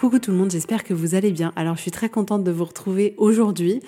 Coucou 0.00 0.18
tout 0.18 0.30
le 0.30 0.38
monde, 0.38 0.50
j'espère 0.50 0.82
que 0.82 0.94
vous 0.94 1.14
allez 1.14 1.30
bien. 1.30 1.52
Alors 1.56 1.76
je 1.76 1.82
suis 1.82 1.90
très 1.90 2.08
contente 2.08 2.42
de 2.42 2.50
vous 2.50 2.64
retrouver 2.64 3.12
aujourd'hui. 3.18 3.82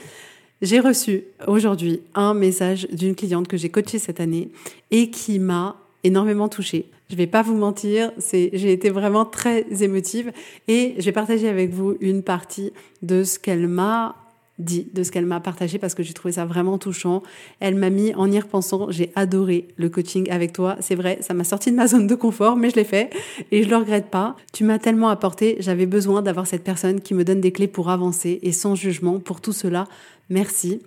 J'ai 0.60 0.78
reçu 0.78 1.24
aujourd'hui 1.46 2.02
un 2.14 2.34
message 2.34 2.86
d'une 2.92 3.14
cliente 3.14 3.48
que 3.48 3.56
j'ai 3.56 3.70
coachée 3.70 3.98
cette 3.98 4.20
année 4.20 4.50
et 4.90 5.08
qui 5.08 5.38
m'a 5.38 5.76
énormément 6.04 6.50
touchée. 6.50 6.90
Je 7.08 7.16
vais 7.16 7.26
pas 7.26 7.40
vous 7.40 7.56
mentir, 7.56 8.12
j'ai 8.30 8.72
été 8.72 8.90
vraiment 8.90 9.24
très 9.24 9.64
émotive 9.82 10.32
et 10.68 10.96
je 10.98 11.02
vais 11.06 11.12
partager 11.12 11.48
avec 11.48 11.70
vous 11.70 11.96
une 12.02 12.22
partie 12.22 12.74
de 13.00 13.24
ce 13.24 13.38
qu'elle 13.38 13.66
m'a 13.66 14.21
dit, 14.58 14.88
de 14.92 15.02
ce 15.02 15.10
qu'elle 15.10 15.26
m'a 15.26 15.40
partagé 15.40 15.78
parce 15.78 15.94
que 15.94 16.02
j'ai 16.02 16.12
trouvé 16.12 16.32
ça 16.32 16.44
vraiment 16.44 16.78
touchant. 16.78 17.22
Elle 17.60 17.74
m'a 17.74 17.90
mis 17.90 18.14
en 18.14 18.30
y 18.30 18.38
repensant, 18.38 18.90
j'ai 18.90 19.10
adoré 19.14 19.68
le 19.76 19.88
coaching 19.88 20.30
avec 20.30 20.52
toi. 20.52 20.76
C'est 20.80 20.94
vrai, 20.94 21.18
ça 21.20 21.34
m'a 21.34 21.44
sorti 21.44 21.70
de 21.70 21.76
ma 21.76 21.86
zone 21.86 22.06
de 22.06 22.14
confort, 22.14 22.56
mais 22.56 22.70
je 22.70 22.76
l'ai 22.76 22.84
fait 22.84 23.10
et 23.50 23.62
je 23.62 23.68
le 23.68 23.76
regrette 23.76 24.10
pas. 24.10 24.36
Tu 24.52 24.64
m'as 24.64 24.78
tellement 24.78 25.08
apporté, 25.08 25.56
j'avais 25.60 25.86
besoin 25.86 26.22
d'avoir 26.22 26.46
cette 26.46 26.64
personne 26.64 27.00
qui 27.00 27.14
me 27.14 27.24
donne 27.24 27.40
des 27.40 27.52
clés 27.52 27.68
pour 27.68 27.90
avancer 27.90 28.38
et 28.42 28.52
sans 28.52 28.74
jugement. 28.74 29.20
Pour 29.20 29.40
tout 29.40 29.52
cela, 29.52 29.86
merci. 30.28 30.80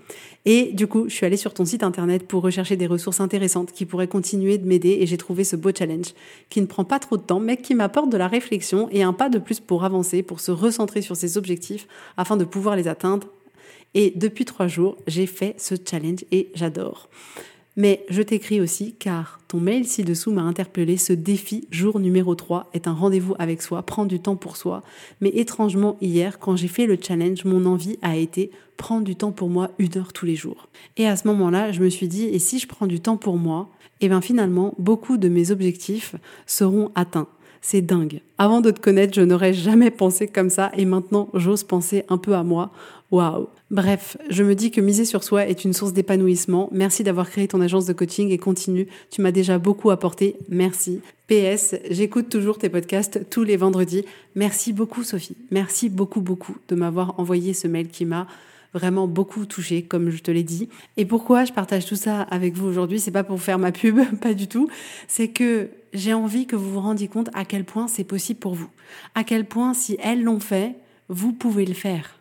Et 0.46 0.72
du 0.74 0.86
coup, 0.86 1.10
je 1.10 1.16
suis 1.16 1.26
allée 1.26 1.38
sur 1.38 1.56
ton 1.56 1.66
site 1.66 1.82
internet 1.82 2.28
pour 2.28 2.44
rechercher 2.44 2.76
des 2.76 2.86
ressources 2.86 3.20
intéressantes 3.20 3.72
qui 3.72 3.86
pourraient 3.86 4.08
continuer 4.08 4.60
de 4.60 4.68
m'aider 4.68 5.00
et 5.02 5.08
j'ai 5.08 5.18
trouvé 5.18 5.44
ce 5.44 5.56
beau 5.56 5.72
challenge 5.76 6.14
qui 6.50 6.62
ne 6.62 6.68
prend 6.68 6.84
pas 6.84 7.00
trop 7.00 7.18
de 7.18 7.24
temps 7.24 7.40
mais 7.40 7.58
qui 7.58 7.74
m'apporte 7.74 8.12
de 8.12 8.18
la 8.18 8.28
réflexion 8.28 8.88
et 8.92 9.02
un 9.02 9.14
pas 9.14 9.30
de 9.30 9.40
plus 9.40 9.60
pour 9.60 9.84
avancer, 9.84 10.22
pour 10.22 10.40
se 10.40 10.52
recentrer 10.52 11.02
sur 11.02 11.16
ses 11.16 11.38
objectifs 11.38 11.88
afin 12.16 12.38
de 12.38 12.46
pouvoir 12.46 12.76
les 12.76 12.88
atteindre 12.88 13.28
et 13.96 14.14
depuis 14.16 14.46
trois 14.46 14.68
jours, 14.68 14.98
j'ai 15.08 15.26
fait 15.26 15.56
ce 15.58 15.74
challenge 15.84 16.26
et 16.32 16.50
j'adore. 16.54 17.10
Mais 17.78 18.06
je 18.10 18.22
t'écris 18.22 18.62
aussi 18.62 18.94
car 18.94 19.40
ton 19.48 19.60
mail 19.60 19.86
ci-dessous 19.86 20.32
m'a 20.32 20.44
interpellé. 20.44 20.98
Ce 20.98 21.12
défi, 21.12 21.68
jour 21.72 22.00
numéro 22.00 22.36
3, 22.36 22.70
est 22.74 22.88
un 22.88 22.94
rendez-vous 22.94 23.36
avec 23.38 23.62
soi, 23.62 23.84
prendre 23.84 24.08
du 24.08 24.20
temps 24.20 24.36
pour 24.36 24.56
soi. 24.56 24.84
Mais 25.20 25.30
étrangement, 25.30 25.98
hier, 26.02 26.40
quand 26.40 26.56
j'ai 26.56 26.68
fait 26.68 26.86
le 26.86 26.98
challenge, 27.02 27.44
mon 27.44 27.66
envie 27.66 27.98
a 28.02 28.16
été 28.16 28.52
prendre 28.78 29.04
du 29.04 29.16
temps 29.16 29.32
pour 29.32 29.50
moi 29.50 29.72
une 29.78 29.98
heure 29.98 30.14
tous 30.14 30.26
les 30.26 30.36
jours. 30.36 30.68
Et 30.98 31.08
à 31.08 31.16
ce 31.16 31.28
moment-là, 31.28 31.72
je 31.72 31.82
me 31.82 31.90
suis 31.90 32.08
dit, 32.08 32.26
et 32.26 32.40
si 32.40 32.60
je 32.60 32.68
prends 32.68 32.88
du 32.88 33.00
temps 33.00 33.18
pour 33.18 33.38
moi, 33.38 33.70
et 34.02 34.06
eh 34.06 34.10
bien 34.10 34.20
finalement, 34.20 34.74
beaucoup 34.78 35.16
de 35.16 35.30
mes 35.30 35.52
objectifs 35.52 36.16
seront 36.46 36.92
atteints. 36.96 37.30
C'est 37.62 37.82
dingue. 37.82 38.20
Avant 38.38 38.60
de 38.60 38.70
te 38.70 38.82
connaître, 38.82 39.14
je 39.16 39.22
n'aurais 39.22 39.54
jamais 39.54 39.90
pensé 39.90 40.28
comme 40.28 40.50
ça 40.50 40.70
et 40.76 40.84
maintenant 40.86 41.30
j'ose 41.34 41.64
penser 41.64 42.04
un 42.10 42.18
peu 42.18 42.36
à 42.36 42.44
moi. 42.44 42.72
Waouh. 43.10 43.48
Bref, 43.72 44.16
je 44.30 44.44
me 44.44 44.54
dis 44.54 44.70
que 44.70 44.80
miser 44.80 45.06
sur 45.06 45.24
soi 45.24 45.48
est 45.48 45.66
une 45.66 45.74
source 45.74 45.92
d'épanouissement. 45.92 46.70
Merci 46.72 47.04
d'avoir 47.04 47.30
créé 47.30 47.48
ton 47.48 47.62
agence 47.62 47.86
de 47.86 47.94
coaching 47.94 48.30
et 48.30 48.38
continue. 48.38 48.88
Tu 49.10 49.22
m'as 49.22 49.32
déjà 49.32 49.58
beaucoup 49.58 49.90
apporté. 49.90 50.36
Merci. 50.50 51.02
PS, 51.28 51.76
j'écoute 51.90 52.30
toujours 52.30 52.60
tes 52.60 52.70
podcasts 52.70 53.28
tous 53.32 53.44
les 53.44 53.58
vendredis. 53.58 54.06
Merci 54.36 54.72
beaucoup 54.72 55.04
Sophie. 55.04 55.36
Merci 55.50 55.90
beaucoup 55.90 56.22
beaucoup 56.22 56.58
de 56.68 56.76
m'avoir 56.76 57.20
envoyé 57.20 57.56
ce 57.56 57.68
mail 57.68 57.88
qui 57.88 58.06
m'a 58.06 58.28
vraiment 58.76 59.08
beaucoup 59.08 59.48
touché, 59.48 59.82
comme 59.82 60.12
je 60.12 60.22
te 60.22 60.30
l'ai 60.30 60.44
dit. 60.44 60.70
Et 60.98 61.06
pourquoi 61.06 61.46
je 61.46 61.52
partage 61.54 61.88
tout 61.88 61.96
ça 61.96 62.22
avec 62.22 62.54
vous 62.54 62.68
aujourd'hui 62.68 63.00
C'est 63.00 63.10
pas 63.10 63.24
pour 63.24 63.42
faire 63.42 63.58
ma 63.58 63.72
pub, 63.72 64.00
pas 64.22 64.36
du 64.36 64.48
tout. 64.48 64.70
C'est 65.08 65.30
que 65.30 65.70
j'ai 65.92 66.14
envie 66.14 66.46
que 66.46 66.56
vous 66.56 66.72
vous 66.72 66.82
rendiez 66.82 67.08
compte 67.08 67.30
à 67.34 67.46
quel 67.46 67.64
point 67.64 67.88
c'est 67.88 68.04
possible 68.04 68.40
pour 68.40 68.54
vous. 68.54 68.70
À 69.16 69.24
quel 69.24 69.46
point, 69.46 69.74
si 69.74 69.98
elles 70.04 70.22
l'ont 70.22 70.40
fait, 70.40 70.76
vous 71.10 71.34
pouvez 71.34 71.66
le 71.66 71.74
faire. 71.74 72.20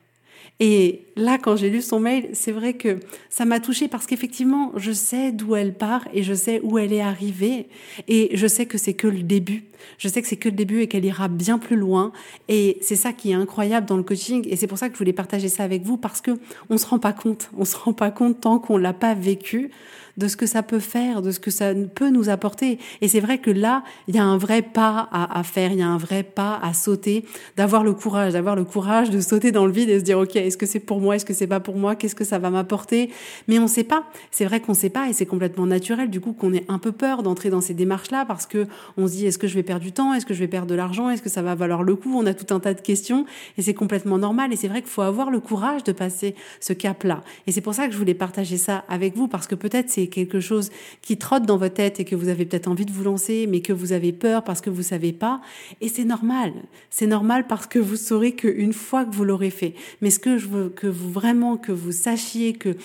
Et 0.60 1.06
là, 1.16 1.36
quand 1.36 1.56
j'ai 1.56 1.68
lu 1.68 1.82
son 1.82 1.98
mail, 1.98 2.28
c'est 2.32 2.52
vrai 2.52 2.74
que 2.74 3.00
ça 3.28 3.44
m'a 3.44 3.58
touchée 3.58 3.88
parce 3.88 4.06
qu'effectivement, 4.06 4.72
je 4.76 4.92
sais 4.92 5.32
d'où 5.32 5.56
elle 5.56 5.74
part 5.74 6.06
et 6.12 6.22
je 6.22 6.32
sais 6.32 6.60
où 6.62 6.78
elle 6.78 6.92
est 6.92 7.00
arrivée. 7.00 7.68
Et 8.06 8.30
je 8.36 8.46
sais 8.46 8.64
que 8.66 8.78
c'est 8.78 8.94
que 8.94 9.08
le 9.08 9.22
début. 9.24 9.64
Je 9.98 10.06
sais 10.06 10.22
que 10.22 10.28
c'est 10.28 10.36
que 10.36 10.48
le 10.48 10.54
début 10.54 10.80
et 10.80 10.86
qu'elle 10.86 11.04
ira 11.04 11.26
bien 11.26 11.58
plus 11.58 11.76
loin. 11.76 12.12
Et 12.48 12.78
c'est 12.82 12.96
ça 12.96 13.12
qui 13.12 13.32
est 13.32 13.34
incroyable 13.34 13.86
dans 13.86 13.96
le 13.96 14.04
coaching. 14.04 14.46
Et 14.48 14.54
c'est 14.54 14.68
pour 14.68 14.78
ça 14.78 14.88
que 14.88 14.94
je 14.94 14.98
voulais 14.98 15.12
partager 15.12 15.48
ça 15.48 15.64
avec 15.64 15.82
vous 15.82 15.96
parce 15.96 16.20
que 16.20 16.30
on 16.70 16.78
se 16.78 16.86
rend 16.86 17.00
pas 17.00 17.12
compte. 17.12 17.50
On 17.58 17.64
se 17.64 17.76
rend 17.76 17.92
pas 17.92 18.12
compte 18.12 18.40
tant 18.40 18.60
qu'on 18.60 18.76
l'a 18.76 18.92
pas 18.92 19.14
vécu 19.14 19.72
de 20.16 20.28
ce 20.28 20.36
que 20.36 20.46
ça 20.46 20.62
peut 20.62 20.78
faire, 20.78 21.22
de 21.22 21.30
ce 21.30 21.40
que 21.40 21.50
ça 21.50 21.72
peut 21.74 22.10
nous 22.10 22.28
apporter. 22.28 22.78
Et 23.00 23.08
c'est 23.08 23.20
vrai 23.20 23.38
que 23.38 23.50
là, 23.50 23.82
il 24.08 24.14
y 24.14 24.18
a 24.18 24.24
un 24.24 24.38
vrai 24.38 24.62
pas 24.62 25.08
à, 25.12 25.42
faire, 25.42 25.72
il 25.72 25.78
y 25.78 25.82
a 25.82 25.88
un 25.88 25.98
vrai 25.98 26.22
pas 26.22 26.58
à 26.62 26.72
sauter, 26.72 27.24
d'avoir 27.56 27.84
le 27.84 27.92
courage, 27.92 28.32
d'avoir 28.32 28.56
le 28.56 28.64
courage 28.64 29.10
de 29.10 29.20
sauter 29.20 29.52
dans 29.52 29.66
le 29.66 29.72
vide 29.72 29.88
et 29.90 29.98
se 29.98 30.04
dire, 30.04 30.18
OK, 30.18 30.36
est-ce 30.36 30.56
que 30.56 30.66
c'est 30.66 30.80
pour 30.80 31.00
moi, 31.00 31.16
est-ce 31.16 31.24
que 31.24 31.34
c'est 31.34 31.46
pas 31.46 31.60
pour 31.60 31.76
moi, 31.76 31.96
qu'est-ce 31.96 32.14
que 32.14 32.24
ça 32.24 32.38
va 32.38 32.50
m'apporter? 32.50 33.10
Mais 33.48 33.58
on 33.58 33.66
sait 33.66 33.84
pas. 33.84 34.04
C'est 34.30 34.44
vrai 34.44 34.60
qu'on 34.60 34.74
sait 34.74 34.90
pas 34.90 35.08
et 35.08 35.12
c'est 35.12 35.26
complètement 35.26 35.66
naturel 35.66 36.10
du 36.10 36.20
coup 36.20 36.32
qu'on 36.32 36.52
ait 36.52 36.64
un 36.68 36.78
peu 36.78 36.92
peur 36.92 37.22
d'entrer 37.22 37.50
dans 37.50 37.60
ces 37.60 37.74
démarches-là 37.74 38.24
parce 38.26 38.46
que 38.46 38.66
on 38.96 39.06
se 39.06 39.12
dit, 39.12 39.26
est-ce 39.26 39.38
que 39.38 39.46
je 39.46 39.54
vais 39.54 39.62
perdre 39.62 39.84
du 39.84 39.92
temps, 39.92 40.14
est-ce 40.14 40.26
que 40.26 40.34
je 40.34 40.40
vais 40.40 40.48
perdre 40.48 40.68
de 40.68 40.74
l'argent, 40.74 41.10
est-ce 41.10 41.22
que 41.22 41.28
ça 41.28 41.42
va 41.42 41.54
valoir 41.54 41.82
le 41.82 41.96
coup? 41.96 42.16
On 42.16 42.26
a 42.26 42.34
tout 42.34 42.54
un 42.54 42.60
tas 42.60 42.74
de 42.74 42.80
questions 42.80 43.26
et 43.58 43.62
c'est 43.62 43.74
complètement 43.74 44.18
normal. 44.18 44.52
Et 44.52 44.56
c'est 44.56 44.68
vrai 44.68 44.80
qu'il 44.82 44.90
faut 44.90 45.02
avoir 45.02 45.30
le 45.30 45.40
courage 45.40 45.84
de 45.84 45.92
passer 45.92 46.34
ce 46.60 46.72
cap-là. 46.72 47.22
Et 47.46 47.52
c'est 47.52 47.60
pour 47.60 47.74
ça 47.74 47.86
que 47.86 47.92
je 47.92 47.98
voulais 47.98 48.14
partager 48.14 48.56
ça 48.56 48.84
avec 48.88 49.16
vous 49.16 49.28
parce 49.28 49.46
que 49.46 49.54
peut-être 49.54 49.90
c'est 49.90 50.03
quelque 50.08 50.40
chose 50.40 50.70
qui 51.02 51.16
trotte 51.16 51.44
dans 51.44 51.56
votre 51.56 51.74
tête 51.74 52.00
et 52.00 52.04
que 52.04 52.16
vous 52.16 52.28
avez 52.28 52.44
peut-être 52.44 52.68
envie 52.68 52.86
de 52.86 52.92
vous 52.92 53.04
lancer, 53.04 53.46
mais 53.48 53.60
que 53.60 53.72
vous 53.72 53.92
avez 53.92 54.12
peur 54.12 54.44
parce 54.44 54.60
que 54.60 54.70
vous 54.70 54.82
savez 54.82 55.12
pas. 55.12 55.40
Et 55.80 55.88
c'est 55.88 56.04
normal. 56.04 56.52
C'est 56.90 57.06
normal 57.06 57.46
parce 57.46 57.66
que 57.66 57.78
vous 57.78 57.96
saurez 57.96 58.32
qu'une 58.32 58.72
fois 58.72 59.04
que 59.04 59.14
vous 59.14 59.24
l'aurez 59.24 59.50
fait. 59.50 59.74
Mais 60.00 60.10
ce 60.10 60.18
que 60.18 60.38
je 60.38 60.46
veux 60.46 60.68
que 60.68 60.86
vous 60.86 61.10
vraiment, 61.10 61.56
que 61.56 61.72
vous 61.72 61.92
sachiez 61.92 62.52
que 62.52 62.76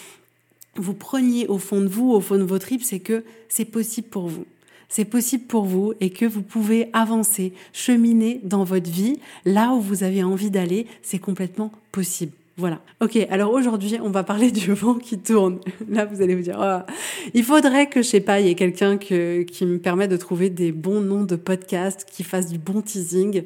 vous 0.75 0.93
preniez 0.93 1.47
au 1.47 1.57
fond 1.57 1.81
de 1.81 1.87
vous, 1.87 2.11
au 2.11 2.21
fond 2.21 2.37
de 2.37 2.43
vos 2.43 2.59
tripes, 2.59 2.83
c'est 2.83 2.99
que 2.99 3.23
c'est 3.47 3.65
possible 3.65 4.07
pour 4.07 4.27
vous 4.27 4.45
c'est 4.89 5.05
possible 5.05 5.45
pour 5.45 5.65
vous 5.65 5.93
et 6.01 6.09
que 6.09 6.25
vous 6.25 6.41
pouvez 6.41 6.89
avancer, 6.93 7.53
cheminer 7.71 8.41
dans 8.43 8.63
votre 8.63 8.89
vie 8.89 9.19
là 9.45 9.71
où 9.73 9.79
vous 9.79 10.03
avez 10.03 10.23
envie 10.23 10.49
d'aller, 10.49 10.87
c'est 11.03 11.19
complètement 11.19 11.71
possible. 11.91 12.33
Voilà. 12.59 12.81
Ok, 12.99 13.17
alors 13.29 13.53
aujourd'hui, 13.53 13.97
on 14.03 14.09
va 14.09 14.23
parler 14.23 14.51
du 14.63 14.73
vent 14.73 14.95
qui 14.95 15.17
tourne. 15.17 15.59
Là, 15.87 16.03
vous 16.03 16.21
allez 16.21 16.35
vous 16.35 16.41
dire, 16.41 16.59
oh, 16.61 16.91
il 17.33 17.45
faudrait 17.45 17.87
que, 17.87 18.01
je 18.01 18.07
sais 18.07 18.19
pas, 18.19 18.41
il 18.41 18.47
y 18.47 18.49
ait 18.49 18.55
quelqu'un 18.55 18.97
qui 18.97 19.15
me 19.15 19.77
permet 19.77 20.09
de 20.09 20.17
trouver 20.17 20.49
des 20.49 20.73
bons 20.73 20.99
noms 20.99 21.23
de 21.23 21.37
podcasts, 21.37 22.05
qui 22.11 22.23
fasse 22.23 22.51
du 22.51 22.57
bon 22.57 22.81
teasing. 22.81 23.43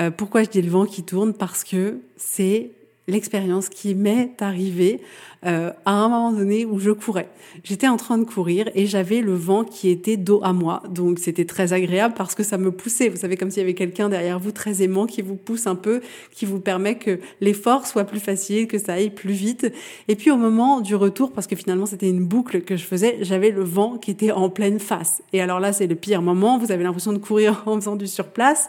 Euh, 0.00 0.10
pourquoi 0.10 0.42
je 0.42 0.48
dis 0.48 0.62
le 0.62 0.70
vent 0.70 0.84
qui 0.84 1.04
tourne? 1.04 1.32
Parce 1.32 1.62
que 1.62 2.00
c'est 2.16 2.72
l'expérience 3.08 3.68
qui 3.68 3.94
m'est 3.94 4.40
arrivée 4.40 5.00
euh, 5.44 5.70
à 5.84 5.92
un 5.92 6.08
moment 6.08 6.32
donné 6.32 6.64
où 6.64 6.78
je 6.78 6.90
courais. 6.90 7.28
J'étais 7.62 7.86
en 7.86 7.96
train 7.96 8.18
de 8.18 8.24
courir 8.24 8.68
et 8.74 8.86
j'avais 8.86 9.20
le 9.20 9.34
vent 9.34 9.64
qui 9.64 9.90
était 9.90 10.16
dos 10.16 10.40
à 10.42 10.52
moi. 10.52 10.82
Donc 10.90 11.18
c'était 11.18 11.44
très 11.44 11.72
agréable 11.72 12.14
parce 12.16 12.34
que 12.34 12.42
ça 12.42 12.58
me 12.58 12.72
poussait. 12.72 13.08
Vous 13.08 13.18
savez, 13.18 13.36
comme 13.36 13.50
s'il 13.50 13.60
y 13.60 13.64
avait 13.64 13.74
quelqu'un 13.74 14.08
derrière 14.08 14.38
vous 14.38 14.50
très 14.50 14.82
aimant 14.82 15.06
qui 15.06 15.22
vous 15.22 15.36
pousse 15.36 15.66
un 15.66 15.76
peu, 15.76 16.00
qui 16.32 16.46
vous 16.46 16.58
permet 16.58 16.96
que 16.96 17.20
l'effort 17.40 17.86
soit 17.86 18.04
plus 18.04 18.20
facile, 18.20 18.66
que 18.66 18.78
ça 18.78 18.94
aille 18.94 19.10
plus 19.10 19.32
vite. 19.32 19.72
Et 20.08 20.16
puis 20.16 20.30
au 20.30 20.36
moment 20.36 20.80
du 20.80 20.94
retour, 20.94 21.32
parce 21.32 21.46
que 21.46 21.54
finalement 21.54 21.86
c'était 21.86 22.08
une 22.08 22.24
boucle 22.24 22.62
que 22.62 22.76
je 22.76 22.84
faisais, 22.84 23.18
j'avais 23.20 23.50
le 23.50 23.62
vent 23.62 23.98
qui 23.98 24.10
était 24.10 24.32
en 24.32 24.50
pleine 24.50 24.80
face. 24.80 25.22
Et 25.32 25.40
alors 25.40 25.60
là, 25.60 25.72
c'est 25.72 25.86
le 25.86 25.94
pire 25.94 26.22
moment. 26.22 26.58
Vous 26.58 26.72
avez 26.72 26.82
l'impression 26.82 27.12
de 27.12 27.18
courir 27.18 27.62
en 27.66 27.76
faisant 27.76 27.96
du 27.96 28.06
surplace. 28.06 28.68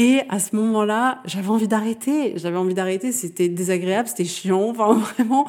Et 0.00 0.20
à 0.28 0.38
ce 0.38 0.54
moment-là, 0.54 1.20
j'avais 1.24 1.48
envie 1.48 1.66
d'arrêter. 1.66 2.34
J'avais 2.36 2.56
envie 2.56 2.72
d'arrêter. 2.72 3.10
C'était 3.10 3.48
désagréable, 3.48 4.08
c'était 4.08 4.24
chiant. 4.24 4.68
Enfin, 4.78 4.94
vraiment, 4.94 5.44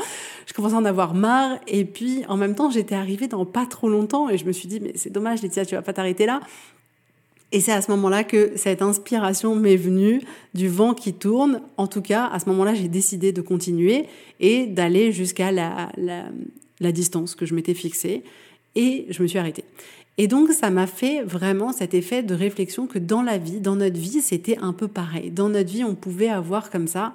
je 0.48 0.54
commençais 0.54 0.74
à 0.74 0.80
en 0.80 0.86
avoir 0.86 1.14
marre. 1.14 1.60
Et 1.68 1.86
puis, 1.86 2.24
en 2.28 2.36
même 2.36 2.56
temps, 2.56 2.72
j'étais 2.72 2.96
arrivée 2.96 3.28
dans 3.28 3.46
pas 3.46 3.68
trop 3.68 3.90
longtemps 3.90 4.28
et 4.28 4.40
je 4.40 4.46
me 4.46 4.52
suis 4.52 4.68
dit, 4.68 4.80
mais 4.80 4.94
c'est 4.96 5.12
dommage, 5.12 5.44
Laetitia, 5.44 5.66
tu 5.66 5.76
vas 5.76 5.84
pas 5.84 5.94
t'arrêter 5.94 6.26
là. 6.26 6.40
Et 7.52 7.62
c'est 7.62 7.72
à 7.72 7.82
ce 7.82 7.92
moment-là 7.92 8.24
que 8.24 8.54
cette 8.56 8.82
inspiration 8.82 9.56
m'est 9.56 9.76
venue 9.76 10.22
du 10.56 10.68
vent 10.68 10.96
qui 10.96 11.14
tourne. 11.14 11.62
En 11.78 11.86
tout 11.86 12.02
cas, 12.02 12.26
à 12.26 12.40
ce 12.40 12.50
moment-là, 12.50 12.74
j'ai 12.74 12.88
décidé 12.88 13.32
de 13.32 13.42
continuer 13.42 14.08
et 14.40 14.66
d'aller 14.66 15.12
jusqu'à 15.12 15.52
la, 15.52 15.92
la, 15.98 16.92
distance 16.92 17.36
que 17.36 17.46
je 17.46 17.54
m'étais 17.54 17.76
fixée. 17.76 18.24
Et 18.76 19.06
je 19.10 19.22
me 19.22 19.28
suis 19.28 19.38
arrêtée. 19.38 19.64
Et 20.22 20.28
donc, 20.28 20.52
ça 20.52 20.70
m'a 20.70 20.86
fait 20.86 21.24
vraiment 21.24 21.72
cet 21.72 21.94
effet 21.94 22.24
de 22.24 22.36
réflexion 22.36 22.88
que 22.88 23.00
dans 23.00 23.22
la 23.22 23.38
vie, 23.38 23.62
dans 23.62 23.78
notre 23.78 23.98
vie, 23.98 24.20
c'était 24.20 24.58
un 24.58 24.74
peu 24.74 24.90
pareil. 24.90 25.32
Dans 25.32 25.48
notre 25.48 25.72
vie, 25.72 25.86
on 25.86 25.96
pouvait 25.96 26.28
avoir 26.28 26.70
comme 26.70 26.88
ça 26.88 27.14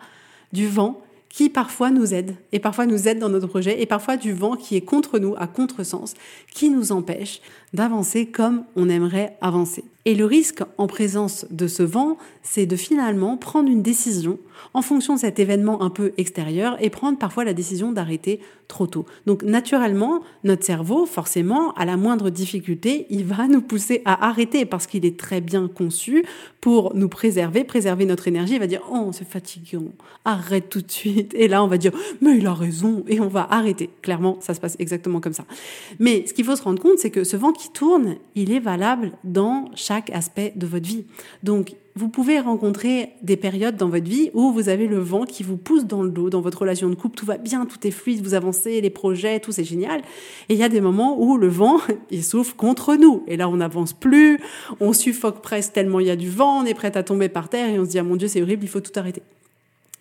du 0.55 0.67
vent 0.67 1.03
qui 1.29 1.51
parfois 1.51 1.91
nous 1.91 2.15
aide, 2.15 2.37
et 2.53 2.61
parfois 2.61 2.87
nous 2.87 3.07
aide 3.07 3.19
dans 3.19 3.29
notre 3.29 3.49
projet, 3.49 3.83
et 3.83 3.87
parfois 3.87 4.17
du 4.17 4.33
vent 4.33 4.57
qui 4.57 4.77
est 4.77 4.81
contre 4.81 5.19
nous, 5.19 5.35
à 5.37 5.47
contresens, 5.47 6.15
qui 6.51 6.71
nous 6.71 6.93
empêche 6.93 7.43
d'avancer 7.75 8.25
comme 8.25 8.65
on 8.75 8.89
aimerait 8.89 9.37
avancer. 9.43 9.85
Et 10.07 10.15
le 10.15 10.25
risque 10.25 10.63
en 10.79 10.87
présence 10.87 11.45
de 11.51 11.67
ce 11.67 11.83
vent, 11.83 12.17
c'est 12.43 12.67
de 12.67 12.77
finalement 12.77 13.37
prendre 13.37 13.69
une 13.69 13.83
décision 13.83 14.39
en 14.73 14.83
fonction 14.83 15.15
de 15.15 15.21
cet 15.21 15.39
événement 15.39 15.83
un 15.83 15.91
peu 15.91 16.13
extérieur 16.17 16.77
et 16.81 16.91
prendre 16.91 17.19
parfois 17.19 17.45
la 17.45 17.53
décision 17.53 17.93
d'arrêter 17.93 18.41
trop 18.69 18.87
tôt. 18.87 19.05
Donc 19.27 19.43
naturellement, 19.43 20.23
notre 20.43 20.65
cerveau, 20.65 21.07
forcément, 21.07 21.73
à 21.75 21.85
la 21.85 21.97
moindre 21.97 22.31
difficulté, 22.31 23.07
il 23.11 23.25
va 23.25 23.47
nous 23.47 23.61
pousser 23.61 24.03
à 24.05 24.29
arrêter 24.29 24.65
parce 24.65 24.87
qu'il 24.87 25.05
est 25.05 25.19
très 25.19 25.41
bien 25.41 25.69
conçu 25.69 26.25
pour 26.61 26.95
nous 26.95 27.09
préserver, 27.09 27.65
préserver 27.65 28.07
notre 28.07 28.27
énergie. 28.29 28.55
Il 28.55 28.61
va 28.61 28.67
dire 28.67 28.83
"Oh, 28.91 29.11
c'est 29.13 29.29
fatigant, 29.29 29.85
arrête 30.25 30.69
tout 30.71 30.81
de 30.81 30.91
suite." 30.91 31.35
Et 31.35 31.49
là, 31.49 31.63
on 31.63 31.69
va 31.69 31.77
dire 31.77 31.93
"Mais 32.21 32.39
il 32.39 32.47
a 32.47 32.55
raison" 32.55 33.05
et 33.07 33.21
on 33.21 33.29
va 33.29 33.47
arrêter. 33.51 33.91
Clairement, 34.03 34.39
ça 34.41 34.55
se 34.55 34.61
passe 34.61 34.77
exactement 34.79 35.21
comme 35.21 35.35
ça. 35.35 35.45
Mais 35.99 36.27
ce 36.27 36.33
qu'il 36.33 36.45
faut 36.45 36.57
se 36.57 36.63
rendre 36.63 36.81
compte, 36.81 36.99
c'est 36.99 37.11
que 37.11 37.25
ce 37.25 37.37
vent 37.37 37.53
qui 37.53 37.71
tourne, 37.71 38.17
il 38.35 38.53
est 38.53 38.61
valable 38.61 39.13
dans 39.25 39.71
chaque 39.75 40.11
aspect 40.11 40.53
de 40.57 40.67
votre 40.67 40.87
vie. 40.87 41.05
Donc 41.43 41.75
vous 41.97 42.09
pouvez 42.09 42.41
rencontrer 42.41 43.11
des 43.23 43.37
périodes 43.37 43.77
dans 43.77 43.89
votre 43.89 44.09
vie 44.09 44.31
où 44.35 44.53
vous 44.53 44.69
avez 44.69 44.89
le 44.89 44.99
vent 44.99 45.25
qui 45.25 45.45
vous 45.45 45.57
pousse 45.57 45.85
dans 45.85 46.03
le 46.03 46.11
dos, 46.11 46.29
dans 46.29 46.41
votre 46.41 46.59
relation 46.59 46.89
de 46.89 46.97
couple, 46.97 47.17
tout 47.17 47.27
va 47.27 47.39
bien, 47.39 47.67
tout 47.67 47.87
est 47.87 47.93
fluide, 47.93 48.21
vous 48.21 48.35
avancez, 48.35 48.81
les 48.81 48.91
projets, 48.91 49.39
tout 49.39 49.53
c'est 49.53 49.65
génial. 49.65 50.01
Et 50.49 50.55
il 50.55 50.57
y 50.57 50.65
a 50.65 50.69
des 50.69 50.81
moments 50.81 51.21
où 51.23 51.37
le 51.37 51.47
vent, 51.47 51.79
il 52.11 52.25
souffle 52.25 52.55
contre 52.57 52.97
nous. 52.97 53.23
Et 53.29 53.37
là, 53.37 53.49
on 53.49 53.57
n'avance 53.57 53.93
plus, 53.93 54.41
on 54.81 54.93
suffoque 54.93 55.41
presque 55.41 55.73
tellement 55.73 56.01
il 56.01 56.09
y 56.09 56.11
a 56.11 56.17
du 56.17 56.29
vent, 56.29 56.63
on 56.63 56.65
est 56.65 56.75
prêt 56.75 56.97
à 56.97 57.05
tomber 57.05 57.29
par 57.29 57.49
terre 57.49 57.69
et 57.69 57.79
on 57.79 57.85
se 57.85 57.91
dit, 57.91 57.99
ah 58.01 58.03
mon 58.03 58.17
Dieu, 58.17 58.27
c'est 58.27 58.43
horrible, 58.43 58.65
il 58.65 58.69
faut 58.69 58.81
tout 58.81 58.99
arrêter. 58.99 59.23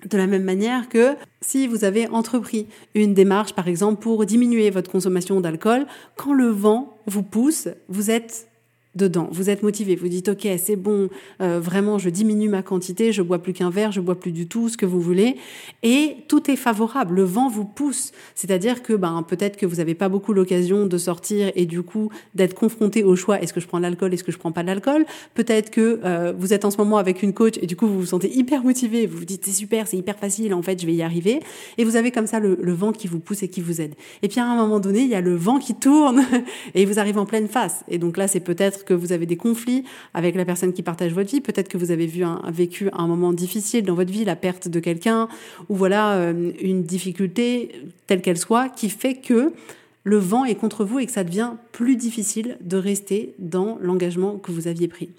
De 0.09 0.17
la 0.17 0.25
même 0.25 0.43
manière 0.43 0.89
que 0.89 1.15
si 1.41 1.67
vous 1.67 1.85
avez 1.85 2.07
entrepris 2.07 2.67
une 2.95 3.13
démarche, 3.13 3.53
par 3.53 3.67
exemple, 3.67 4.01
pour 4.01 4.25
diminuer 4.25 4.71
votre 4.71 4.91
consommation 4.91 5.39
d'alcool, 5.41 5.85
quand 6.17 6.33
le 6.33 6.47
vent 6.47 6.97
vous 7.05 7.23
pousse, 7.23 7.69
vous 7.87 8.09
êtes 8.09 8.47
dedans. 8.95 9.27
Vous 9.31 9.49
êtes 9.49 9.63
motivé, 9.63 9.95
vous 9.95 10.07
dites 10.07 10.29
ok 10.29 10.47
c'est 10.57 10.75
bon, 10.75 11.09
euh, 11.41 11.59
vraiment 11.59 11.97
je 11.97 12.09
diminue 12.09 12.49
ma 12.49 12.61
quantité, 12.61 13.11
je 13.11 13.21
bois 13.21 13.39
plus 13.39 13.53
qu'un 13.53 13.69
verre, 13.69 13.91
je 13.91 14.01
bois 14.01 14.19
plus 14.19 14.31
du 14.31 14.47
tout, 14.47 14.69
ce 14.69 14.77
que 14.77 14.85
vous 14.85 15.01
voulez, 15.01 15.37
et 15.81 16.17
tout 16.27 16.49
est 16.51 16.55
favorable. 16.55 17.15
Le 17.15 17.23
vent 17.23 17.49
vous 17.49 17.65
pousse, 17.65 18.11
c'est-à-dire 18.35 18.83
que 18.83 18.93
ben 18.93 19.23
peut-être 19.27 19.57
que 19.57 19.65
vous 19.65 19.77
n'avez 19.77 19.95
pas 19.95 20.09
beaucoup 20.09 20.33
l'occasion 20.33 20.85
de 20.85 20.97
sortir 20.97 21.51
et 21.55 21.65
du 21.65 21.81
coup 21.81 22.09
d'être 22.35 22.53
confronté 22.53 23.03
au 23.03 23.15
choix 23.15 23.41
est-ce 23.41 23.53
que 23.53 23.59
je 23.59 23.67
prends 23.67 23.79
l'alcool, 23.79 24.13
est-ce 24.13 24.23
que 24.23 24.31
je 24.31 24.37
prends 24.37 24.51
pas 24.51 24.63
l'alcool. 24.63 25.05
Peut-être 25.33 25.71
que 25.71 25.99
euh, 26.03 26.33
vous 26.37 26.53
êtes 26.53 26.65
en 26.65 26.71
ce 26.71 26.77
moment 26.77 26.97
avec 26.97 27.23
une 27.23 27.33
coach 27.33 27.55
et 27.61 27.65
du 27.65 27.75
coup 27.75 27.87
vous 27.87 27.99
vous 27.99 28.05
sentez 28.05 28.31
hyper 28.35 28.63
motivé, 28.63 29.07
vous 29.07 29.17
vous 29.17 29.25
dites 29.25 29.45
c'est 29.45 29.51
super, 29.51 29.87
c'est 29.87 29.97
hyper 29.97 30.17
facile, 30.17 30.53
en 30.53 30.61
fait 30.61 30.79
je 30.79 30.85
vais 30.85 30.93
y 30.93 31.01
arriver, 31.01 31.39
et 31.77 31.83
vous 31.83 31.95
avez 31.95 32.11
comme 32.11 32.27
ça 32.27 32.39
le, 32.39 32.57
le 32.61 32.73
vent 32.73 32.91
qui 32.91 33.07
vous 33.07 33.19
pousse 33.19 33.41
et 33.41 33.47
qui 33.47 33.61
vous 33.61 33.81
aide. 33.81 33.95
Et 34.21 34.27
puis 34.27 34.39
à 34.39 34.45
un 34.45 34.55
moment 34.55 34.79
donné 34.79 35.01
il 35.01 35.09
y 35.09 35.15
a 35.15 35.21
le 35.21 35.35
vent 35.35 35.57
qui 35.57 35.73
tourne 35.73 36.23
et 36.75 36.85
vous 36.85 36.99
arrivez 36.99 37.19
en 37.19 37.25
pleine 37.25 37.47
face, 37.47 37.83
et 37.87 37.97
donc 37.97 38.17
là 38.17 38.27
c'est 38.27 38.39
peut-être 38.39 38.82
que 38.85 38.93
vous 38.93 39.11
avez 39.11 39.25
des 39.25 39.37
conflits 39.37 39.83
avec 40.13 40.35
la 40.35 40.45
personne 40.45 40.73
qui 40.73 40.83
partage 40.83 41.13
votre 41.13 41.29
vie, 41.29 41.41
peut-être 41.41 41.67
que 41.67 41.77
vous 41.77 41.91
avez 41.91 42.09
vécu 42.49 42.89
un 42.93 43.07
moment 43.07 43.33
difficile 43.33 43.83
dans 43.83 43.95
votre 43.95 44.11
vie, 44.11 44.25
la 44.25 44.35
perte 44.35 44.67
de 44.67 44.79
quelqu'un, 44.79 45.27
ou 45.69 45.75
voilà 45.75 46.13
euh, 46.13 46.51
une 46.61 46.83
difficulté 46.83 47.71
telle 48.07 48.21
qu'elle 48.21 48.37
soit, 48.37 48.69
qui 48.69 48.89
fait 48.89 49.15
que 49.15 49.53
le 50.03 50.17
vent 50.17 50.45
est 50.45 50.55
contre 50.55 50.83
vous 50.83 50.99
et 50.99 51.05
que 51.05 51.11
ça 51.11 51.23
devient 51.23 51.51
plus 51.71 51.95
difficile 51.95 52.57
de 52.61 52.77
rester 52.77 53.33
dans 53.39 53.77
l'engagement 53.81 54.37
que 54.37 54.51
vous 54.51 54.67
aviez 54.67 54.87
pris. 54.87 55.09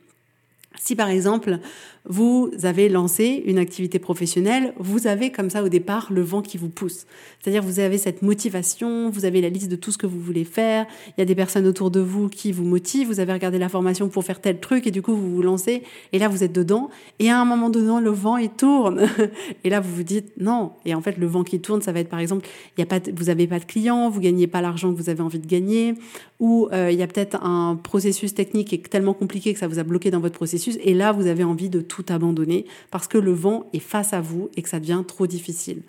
Si 0.80 0.96
par 0.96 1.08
exemple, 1.08 1.58
vous 2.06 2.50
avez 2.64 2.90
lancé 2.90 3.42
une 3.46 3.58
activité 3.58 3.98
professionnelle, 3.98 4.74
vous 4.78 5.06
avez 5.06 5.32
comme 5.32 5.48
ça 5.48 5.62
au 5.62 5.68
départ 5.68 6.12
le 6.12 6.20
vent 6.20 6.42
qui 6.42 6.58
vous 6.58 6.68
pousse. 6.68 7.06
C'est-à-dire 7.40 7.62
vous 7.62 7.80
avez 7.80 7.96
cette 7.96 8.20
motivation, 8.20 9.08
vous 9.08 9.24
avez 9.24 9.40
la 9.40 9.48
liste 9.48 9.70
de 9.70 9.76
tout 9.76 9.90
ce 9.90 9.96
que 9.96 10.06
vous 10.06 10.20
voulez 10.20 10.44
faire, 10.44 10.86
il 11.08 11.20
y 11.20 11.22
a 11.22 11.24
des 11.24 11.34
personnes 11.34 11.66
autour 11.66 11.90
de 11.90 12.00
vous 12.00 12.28
qui 12.28 12.52
vous 12.52 12.64
motivent, 12.64 13.06
vous 13.06 13.20
avez 13.20 13.32
regardé 13.32 13.58
la 13.58 13.70
formation 13.70 14.08
pour 14.08 14.24
faire 14.24 14.40
tel 14.40 14.60
truc 14.60 14.86
et 14.86 14.90
du 14.90 15.00
coup 15.00 15.14
vous 15.14 15.34
vous 15.34 15.42
lancez 15.42 15.82
et 16.12 16.18
là 16.18 16.28
vous 16.28 16.44
êtes 16.44 16.52
dedans 16.52 16.90
et 17.18 17.30
à 17.30 17.40
un 17.40 17.44
moment 17.44 17.70
donné 17.70 18.02
le 18.02 18.10
vent 18.10 18.36
il 18.36 18.50
tourne 18.50 19.06
et 19.64 19.70
là 19.70 19.80
vous 19.80 19.94
vous 19.94 20.02
dites 20.02 20.32
non 20.38 20.72
et 20.84 20.94
en 20.94 21.00
fait 21.00 21.16
le 21.16 21.26
vent 21.26 21.44
qui 21.44 21.60
tourne 21.60 21.80
ça 21.82 21.92
va 21.92 22.00
être 22.00 22.08
par 22.08 22.18
exemple 22.18 22.46
il 22.76 22.80
y 22.80 22.82
a 22.82 22.86
pas 22.86 22.98
vous 23.14 23.30
avez 23.30 23.46
pas 23.46 23.58
de 23.58 23.64
clients, 23.64 24.10
vous 24.10 24.20
gagnez 24.20 24.46
pas 24.46 24.60
l'argent 24.60 24.92
que 24.92 24.98
vous 24.98 25.10
avez 25.10 25.22
envie 25.22 25.38
de 25.38 25.46
gagner 25.46 25.94
ou 26.40 26.68
euh, 26.72 26.90
il 26.90 26.98
y 26.98 27.02
a 27.02 27.06
peut-être 27.06 27.42
un 27.42 27.76
processus 27.76 28.34
technique 28.34 28.68
qui 28.68 28.74
est 28.74 28.88
tellement 28.88 29.14
compliqué 29.14 29.52
que 29.52 29.58
ça 29.58 29.68
vous 29.68 29.78
a 29.78 29.84
bloqué 29.84 30.10
dans 30.10 30.20
votre 30.20 30.34
processus 30.34 30.63
et 30.82 30.94
là 30.94 31.12
vous 31.12 31.26
avez 31.26 31.44
envie 31.44 31.68
de 31.68 31.80
tout 31.80 32.04
abandonner 32.08 32.66
parce 32.90 33.08
que 33.08 33.18
le 33.18 33.32
vent 33.32 33.68
est 33.72 33.80
face 33.80 34.12
à 34.12 34.20
vous 34.20 34.50
et 34.56 34.62
que 34.62 34.68
ça 34.68 34.80
devient 34.80 35.02
trop 35.06 35.26
difficile. 35.26 35.82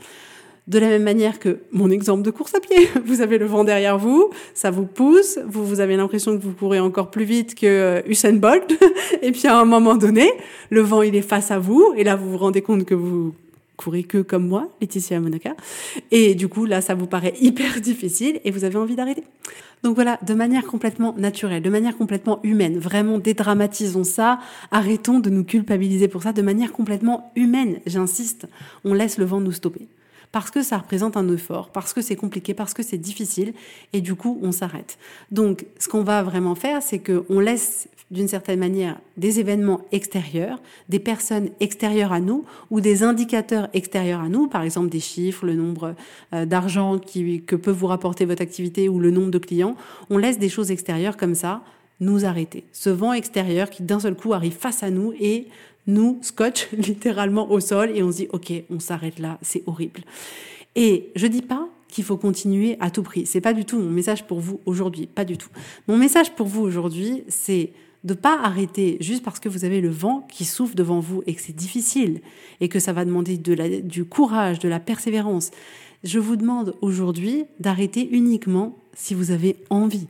De 0.67 0.79
la 0.79 0.87
même 0.87 1.03
manière 1.03 1.37
que 1.37 1.59
mon 1.71 1.91
exemple 1.91 2.23
de 2.23 2.31
course 2.31 2.55
à 2.55 2.59
pied, 2.59 2.89
vous 3.05 3.21
avez 3.21 3.37
le 3.37 3.45
vent 3.45 3.63
derrière 3.63 3.99
vous, 3.99 4.31
ça 4.55 4.71
vous 4.71 4.85
pousse, 4.85 5.37
vous, 5.47 5.63
vous 5.63 5.79
avez 5.79 5.95
l'impression 5.95 6.35
que 6.35 6.41
vous 6.41 6.53
courez 6.53 6.79
encore 6.79 7.11
plus 7.11 7.25
vite 7.25 7.53
que 7.53 7.67
euh, 7.67 8.01
Usain 8.07 8.33
Bolt, 8.33 8.73
et 9.21 9.31
puis 9.31 9.47
à 9.47 9.59
un 9.59 9.65
moment 9.65 9.95
donné, 9.95 10.31
le 10.71 10.81
vent 10.81 11.03
il 11.03 11.15
est 11.15 11.21
face 11.21 11.51
à 11.51 11.59
vous, 11.59 11.93
et 11.95 12.03
là 12.03 12.15
vous 12.15 12.31
vous 12.31 12.37
rendez 12.39 12.63
compte 12.63 12.83
que 12.85 12.95
vous 12.95 13.35
courez 13.77 14.03
que 14.03 14.21
comme 14.21 14.47
moi, 14.47 14.69
Laetitia 14.81 15.19
Monaca, 15.19 15.55
et 16.11 16.35
du 16.35 16.47
coup 16.47 16.65
là 16.65 16.81
ça 16.81 16.95
vous 16.95 17.07
paraît 17.07 17.33
hyper 17.41 17.81
difficile 17.81 18.39
et 18.43 18.51
vous 18.51 18.63
avez 18.63 18.77
envie 18.77 18.95
d'arrêter. 18.95 19.23
Donc 19.83 19.95
voilà, 19.95 20.17
de 20.25 20.33
manière 20.33 20.65
complètement 20.65 21.13
naturelle, 21.17 21.61
de 21.61 21.69
manière 21.69 21.95
complètement 21.95 22.39
humaine, 22.43 22.79
vraiment 22.79 23.19
dédramatisons 23.19 24.03
ça, 24.03 24.39
arrêtons 24.71 25.19
de 25.19 25.29
nous 25.29 25.43
culpabiliser 25.43 26.07
pour 26.07 26.23
ça, 26.23 26.33
de 26.33 26.41
manière 26.41 26.71
complètement 26.71 27.31
humaine, 27.35 27.79
j'insiste, 27.85 28.47
on 28.83 28.93
laisse 28.93 29.17
le 29.17 29.25
vent 29.25 29.41
nous 29.41 29.51
stopper 29.51 29.87
parce 30.35 30.51
que 30.51 30.63
ça 30.63 30.79
représente 30.79 31.15
un 31.15 31.31
effort, 31.31 31.69
parce 31.69 31.93
que 31.93 32.01
c'est 32.01 32.17
compliqué, 32.17 32.53
parce 32.53 32.73
que 32.73 32.83
c'est 32.83 32.97
difficile, 32.97 33.53
et 33.93 34.01
du 34.01 34.15
coup, 34.15 34.37
on 34.43 34.51
s'arrête. 34.51 34.97
Donc, 35.31 35.65
ce 35.79 35.87
qu'on 35.87 36.03
va 36.03 36.23
vraiment 36.23 36.55
faire, 36.55 36.83
c'est 36.83 36.99
qu'on 36.99 37.39
laisse 37.39 37.87
d'une 38.11 38.27
certaine 38.27 38.59
manière 38.59 38.99
des 39.17 39.39
événements 39.39 39.81
extérieurs, 39.91 40.61
des 40.89 40.99
personnes 40.99 41.49
extérieures 41.59 42.13
à 42.13 42.19
nous 42.19 42.45
ou 42.69 42.79
des 42.79 43.03
indicateurs 43.03 43.67
extérieurs 43.73 44.21
à 44.21 44.29
nous, 44.29 44.47
par 44.47 44.61
exemple 44.61 44.89
des 44.89 44.99
chiffres, 44.99 45.45
le 45.45 45.55
nombre 45.55 45.95
euh, 46.33 46.45
d'argent 46.45 46.99
que 46.99 47.55
peut 47.55 47.71
vous 47.71 47.87
rapporter 47.87 48.25
votre 48.25 48.41
activité 48.41 48.89
ou 48.89 48.99
le 48.99 49.11
nombre 49.11 49.31
de 49.31 49.39
clients. 49.39 49.75
On 50.09 50.17
laisse 50.17 50.37
des 50.37 50.49
choses 50.49 50.71
extérieures 50.71 51.17
comme 51.17 51.35
ça 51.35 51.61
nous 51.99 52.25
arrêter. 52.25 52.65
Ce 52.73 52.89
vent 52.89 53.13
extérieur 53.13 53.69
qui 53.69 53.83
d'un 53.83 53.99
seul 53.99 54.15
coup 54.15 54.33
arrive 54.33 54.53
face 54.53 54.83
à 54.83 54.91
nous 54.91 55.13
et 55.19 55.47
nous 55.87 56.19
scotche 56.21 56.67
littéralement 56.77 57.51
au 57.51 57.59
sol 57.59 57.91
et 57.95 58.03
on 58.03 58.11
se 58.11 58.17
dit 58.17 58.27
ok, 58.31 58.53
on 58.69 58.79
s'arrête 58.79 59.19
là, 59.19 59.39
c'est 59.41 59.63
horrible. 59.65 60.01
Et 60.75 61.11
je 61.15 61.25
dis 61.25 61.41
pas 61.41 61.67
qu'il 61.87 62.03
faut 62.03 62.17
continuer 62.17 62.75
à 62.81 62.91
tout 62.91 63.03
prix. 63.03 63.25
C'est 63.25 63.41
pas 63.41 63.53
du 63.53 63.63
tout 63.65 63.79
mon 63.79 63.89
message 63.89 64.27
pour 64.27 64.39
vous 64.39 64.59
aujourd'hui, 64.65 65.07
pas 65.07 65.25
du 65.25 65.37
tout. 65.37 65.49
Mon 65.87 65.97
message 65.97 66.35
pour 66.35 66.47
vous 66.47 66.61
aujourd'hui, 66.61 67.23
c'est 67.29 67.71
de 68.05 68.13
pas 68.13 68.39
arrêter 68.39 68.97
juste 69.01 69.23
parce 69.23 69.39
que 69.39 69.49
vous 69.49 69.65
avez 69.65 69.81
le 69.81 69.89
vent 69.89 70.25
qui 70.31 70.45
souffle 70.45 70.75
devant 70.75 70.99
vous 70.99 71.23
et 71.25 71.33
que 71.33 71.41
c'est 71.41 71.55
difficile 71.55 72.21
et 72.61 72.69
que 72.69 72.79
ça 72.79 72.93
va 72.93 73.03
demander 73.03 73.37
du 73.37 74.05
courage, 74.05 74.59
de 74.59 74.69
la 74.69 74.79
persévérance. 74.79 75.49
Je 76.03 76.19
vous 76.19 76.35
demande 76.35 76.75
aujourd'hui 76.81 77.45
d'arrêter 77.59 78.07
uniquement 78.11 78.77
si 78.93 79.15
vous 79.15 79.31
avez 79.31 79.57
envie. 79.71 80.05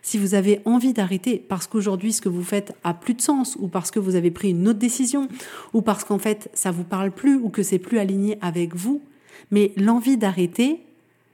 Si 0.00 0.16
vous 0.16 0.34
avez 0.34 0.60
envie 0.64 0.94
d'arrêter 0.94 1.36
parce 1.36 1.66
qu'aujourd'hui 1.66 2.14
ce 2.14 2.22
que 2.22 2.30
vous 2.30 2.42
faites 2.42 2.74
a 2.82 2.94
plus 2.94 3.12
de 3.12 3.20
sens 3.20 3.56
ou 3.60 3.68
parce 3.68 3.90
que 3.90 4.00
vous 4.00 4.14
avez 4.14 4.30
pris 4.30 4.50
une 4.50 4.66
autre 4.66 4.78
décision 4.78 5.28
ou 5.74 5.82
parce 5.82 6.02
qu'en 6.02 6.18
fait 6.18 6.48
ça 6.54 6.70
vous 6.70 6.82
parle 6.82 7.10
plus 7.10 7.36
ou 7.36 7.50
que 7.50 7.62
c'est 7.62 7.78
plus 7.78 7.98
aligné 7.98 8.38
avec 8.40 8.74
vous, 8.74 9.02
mais 9.50 9.72
l'envie 9.76 10.16
d'arrêter 10.16 10.80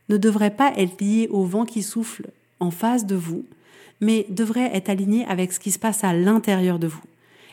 ne 0.09 0.17
devrait 0.17 0.57
pas 0.57 0.73
être 0.76 1.00
liée 1.00 1.29
au 1.31 1.45
vent 1.45 1.64
qui 1.64 1.83
souffle 1.83 2.31
en 2.59 2.73
face 2.73 3.07
de 3.07 3.14
vous, 3.14 3.45
mais 4.00 4.26
devrait 4.28 4.71
être 4.75 4.88
aligné 4.88 5.25
avec 5.26 5.52
ce 5.52 5.61
qui 5.61 5.71
se 5.71 5.78
passe 5.78 6.04
à 6.04 6.12
l'intérieur 6.12 6.78
de 6.78 6.87
vous. 6.87 7.02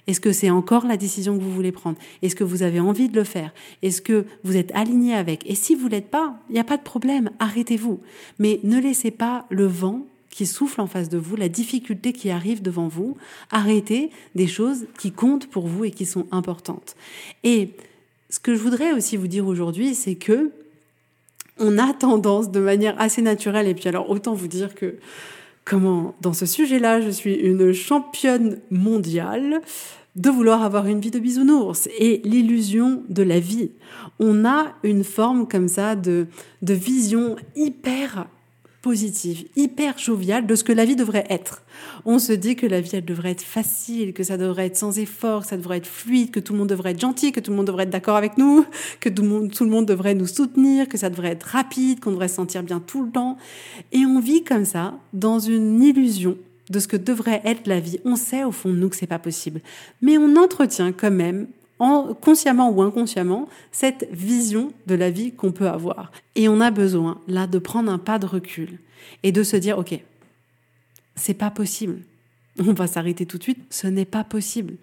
Est-ce 0.07 0.21
que 0.21 0.31
c'est 0.31 0.49
encore 0.49 0.87
la 0.87 0.95
décision 0.95 1.37
que 1.37 1.43
vous 1.43 1.51
voulez 1.51 1.73
prendre? 1.73 1.97
Est-ce 2.21 2.35
que 2.35 2.45
vous 2.45 2.63
avez 2.63 2.79
envie 2.79 3.09
de 3.09 3.17
le 3.17 3.25
faire? 3.25 3.53
Est-ce 3.81 4.01
que 4.01 4.25
vous 4.43 4.55
êtes 4.55 4.73
aligné 4.73 5.13
avec? 5.13 5.47
Et 5.49 5.55
si 5.55 5.75
vous 5.75 5.89
l'êtes 5.89 6.09
pas, 6.09 6.39
il 6.49 6.53
n'y 6.53 6.59
a 6.59 6.63
pas 6.63 6.77
de 6.77 6.83
problème, 6.83 7.29
arrêtez-vous. 7.39 7.99
Mais 8.39 8.61
ne 8.63 8.79
laissez 8.79 9.11
pas 9.11 9.45
le 9.49 9.65
vent 9.65 10.05
qui 10.29 10.45
souffle 10.45 10.81
en 10.81 10.87
face 10.87 11.09
de 11.09 11.17
vous, 11.17 11.35
la 11.35 11.49
difficulté 11.49 12.13
qui 12.13 12.29
arrive 12.29 12.61
devant 12.61 12.87
vous, 12.87 13.17
arrêtez 13.51 14.11
des 14.35 14.47
choses 14.47 14.85
qui 14.99 15.11
comptent 15.11 15.47
pour 15.47 15.67
vous 15.67 15.83
et 15.83 15.91
qui 15.91 16.05
sont 16.05 16.27
importantes. 16.31 16.95
Et 17.43 17.71
ce 18.29 18.39
que 18.39 18.53
je 18.53 18.61
voudrais 18.61 18.93
aussi 18.93 19.17
vous 19.17 19.27
dire 19.27 19.47
aujourd'hui, 19.47 19.95
c'est 19.95 20.15
que 20.15 20.51
on 21.59 21.79
a 21.79 21.91
tendance 21.91 22.51
de 22.51 22.59
manière 22.59 22.93
assez 23.01 23.23
naturelle, 23.23 23.67
et 23.67 23.73
puis 23.73 23.89
alors 23.89 24.11
autant 24.11 24.35
vous 24.35 24.47
dire 24.47 24.75
que 24.75 24.97
comment, 25.67 26.15
dans 26.21 26.33
ce 26.33 26.45
sujet-là, 26.45 27.01
je 27.01 27.09
suis 27.09 27.33
une 27.33 27.73
championne 27.73 28.59
mondiale 28.71 29.61
de 30.15 30.29
vouloir 30.29 30.63
avoir 30.63 30.87
une 30.87 30.99
vie 30.99 31.11
de 31.11 31.19
bisounours 31.19 31.87
et 31.99 32.21
l'illusion 32.23 33.03
de 33.09 33.21
la 33.21 33.39
vie. 33.39 33.71
On 34.19 34.45
a 34.45 34.73
une 34.83 35.03
forme 35.03 35.47
comme 35.47 35.67
ça 35.67 35.95
de, 35.95 36.27
vision 36.61 37.35
hyper 37.55 38.27
positive, 38.87 39.43
hyper 39.57 39.97
joviale 39.97 40.47
de 40.47 40.55
ce 40.55 40.63
que 40.63 40.71
la 40.71 40.85
vie 40.85 40.95
devrait 40.95 41.25
être. 41.29 41.61
On 42.05 42.19
se 42.19 42.31
dit 42.31 42.55
que 42.55 42.65
la 42.65 42.79
vie, 42.79 42.91
elle 42.93 43.03
devrait 43.03 43.31
être 43.31 43.41
facile, 43.41 44.13
que 44.13 44.23
ça 44.23 44.37
devrait 44.37 44.67
être 44.67 44.77
sans 44.77 44.97
effort, 44.97 45.41
que 45.41 45.47
ça 45.49 45.57
devrait 45.57 45.79
être 45.79 45.87
fluide, 45.87 46.31
que 46.31 46.39
tout 46.39 46.53
le 46.53 46.59
monde 46.59 46.69
devrait 46.69 46.91
être 46.91 47.01
gentil, 47.01 47.33
que 47.33 47.41
tout 47.41 47.51
le 47.51 47.57
monde 47.57 47.67
devrait 47.67 47.83
être 47.83 47.89
d'accord 47.89 48.15
avec 48.15 48.37
nous, 48.37 48.65
que 49.01 49.09
tout 49.09 49.23
le, 49.23 49.27
monde, 49.27 49.51
tout 49.51 49.65
le 49.65 49.69
monde 49.69 49.85
devrait 49.85 50.15
nous 50.15 50.25
soutenir, 50.25 50.87
que 50.87 50.97
ça 50.97 51.09
devrait 51.09 51.31
être 51.31 51.43
rapide, 51.43 51.99
qu'on 51.99 52.11
devrait 52.11 52.29
se 52.29 52.35
sentir 52.35 52.63
bien 52.63 52.79
tout 52.79 53.03
le 53.03 53.11
temps. 53.11 53.35
Et 53.91 54.05
on 54.05 54.21
vit 54.21 54.45
comme 54.45 54.63
ça, 54.63 54.93
dans 55.11 55.39
une 55.39 55.83
illusion 55.83 56.37
de 56.69 56.79
ce 56.79 56.87
que 56.87 56.95
devrait 56.95 57.41
être 57.43 57.67
la 57.67 57.81
vie. 57.81 57.99
On 58.05 58.15
sait 58.15 58.45
au 58.45 58.53
fond 58.53 58.69
de 58.69 58.77
nous 58.77 58.87
que 58.87 58.95
c'est 58.95 59.05
pas 59.05 59.19
possible, 59.19 59.59
mais 60.01 60.17
on 60.17 60.37
entretient 60.37 60.93
quand 60.93 61.11
même 61.11 61.47
en, 61.79 62.13
consciemment 62.13 62.69
ou 62.69 62.81
inconsciemment, 62.81 63.47
cette 63.71 64.07
vision 64.11 64.71
de 64.87 64.95
la 64.95 65.09
vie 65.09 65.33
qu'on 65.33 65.51
peut 65.51 65.67
avoir. 65.67 66.11
Et 66.35 66.49
on 66.49 66.61
a 66.61 66.71
besoin, 66.71 67.21
là, 67.27 67.47
de 67.47 67.59
prendre 67.59 67.91
un 67.91 67.99
pas 67.99 68.19
de 68.19 68.25
recul 68.25 68.79
et 69.23 69.31
de 69.31 69.43
se 69.43 69.57
dire, 69.57 69.77
OK, 69.77 69.99
c'est 71.15 71.33
pas 71.33 71.51
possible. 71.51 72.01
On 72.59 72.73
va 72.73 72.87
s'arrêter 72.87 73.25
tout 73.25 73.37
de 73.37 73.43
suite, 73.43 73.63
ce 73.69 73.87
n'est 73.87 74.05
pas 74.05 74.23
possible. 74.23 74.75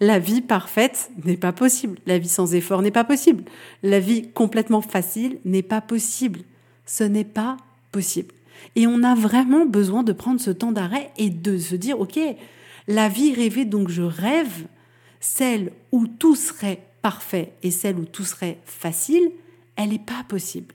La 0.00 0.18
vie 0.18 0.40
parfaite 0.40 1.10
n'est 1.24 1.36
pas 1.36 1.52
possible. 1.52 1.98
La 2.06 2.18
vie 2.18 2.28
sans 2.28 2.54
effort 2.54 2.82
n'est 2.82 2.90
pas 2.90 3.04
possible. 3.04 3.44
La 3.82 4.00
vie 4.00 4.30
complètement 4.32 4.80
facile 4.80 5.38
n'est 5.44 5.62
pas 5.62 5.80
possible. 5.80 6.40
Ce 6.86 7.04
n'est 7.04 7.24
pas 7.24 7.56
possible. 7.92 8.34
Et 8.74 8.86
on 8.86 9.02
a 9.02 9.14
vraiment 9.14 9.64
besoin 9.64 10.02
de 10.02 10.12
prendre 10.12 10.40
ce 10.40 10.50
temps 10.50 10.72
d'arrêt 10.72 11.10
et 11.16 11.30
de 11.30 11.58
se 11.58 11.76
dire, 11.76 12.00
OK, 12.00 12.18
la 12.88 13.08
vie 13.08 13.32
rêvée 13.32 13.64
donc 13.64 13.88
je 13.88 14.02
rêve, 14.02 14.66
celle 15.20 15.72
où 15.92 16.06
tout 16.06 16.36
serait 16.36 16.82
parfait 17.02 17.52
et 17.62 17.70
celle 17.70 17.98
où 17.98 18.04
tout 18.04 18.24
serait 18.24 18.58
facile, 18.64 19.30
elle 19.76 19.90
n'est 19.90 19.98
pas 19.98 20.24
possible. 20.28 20.74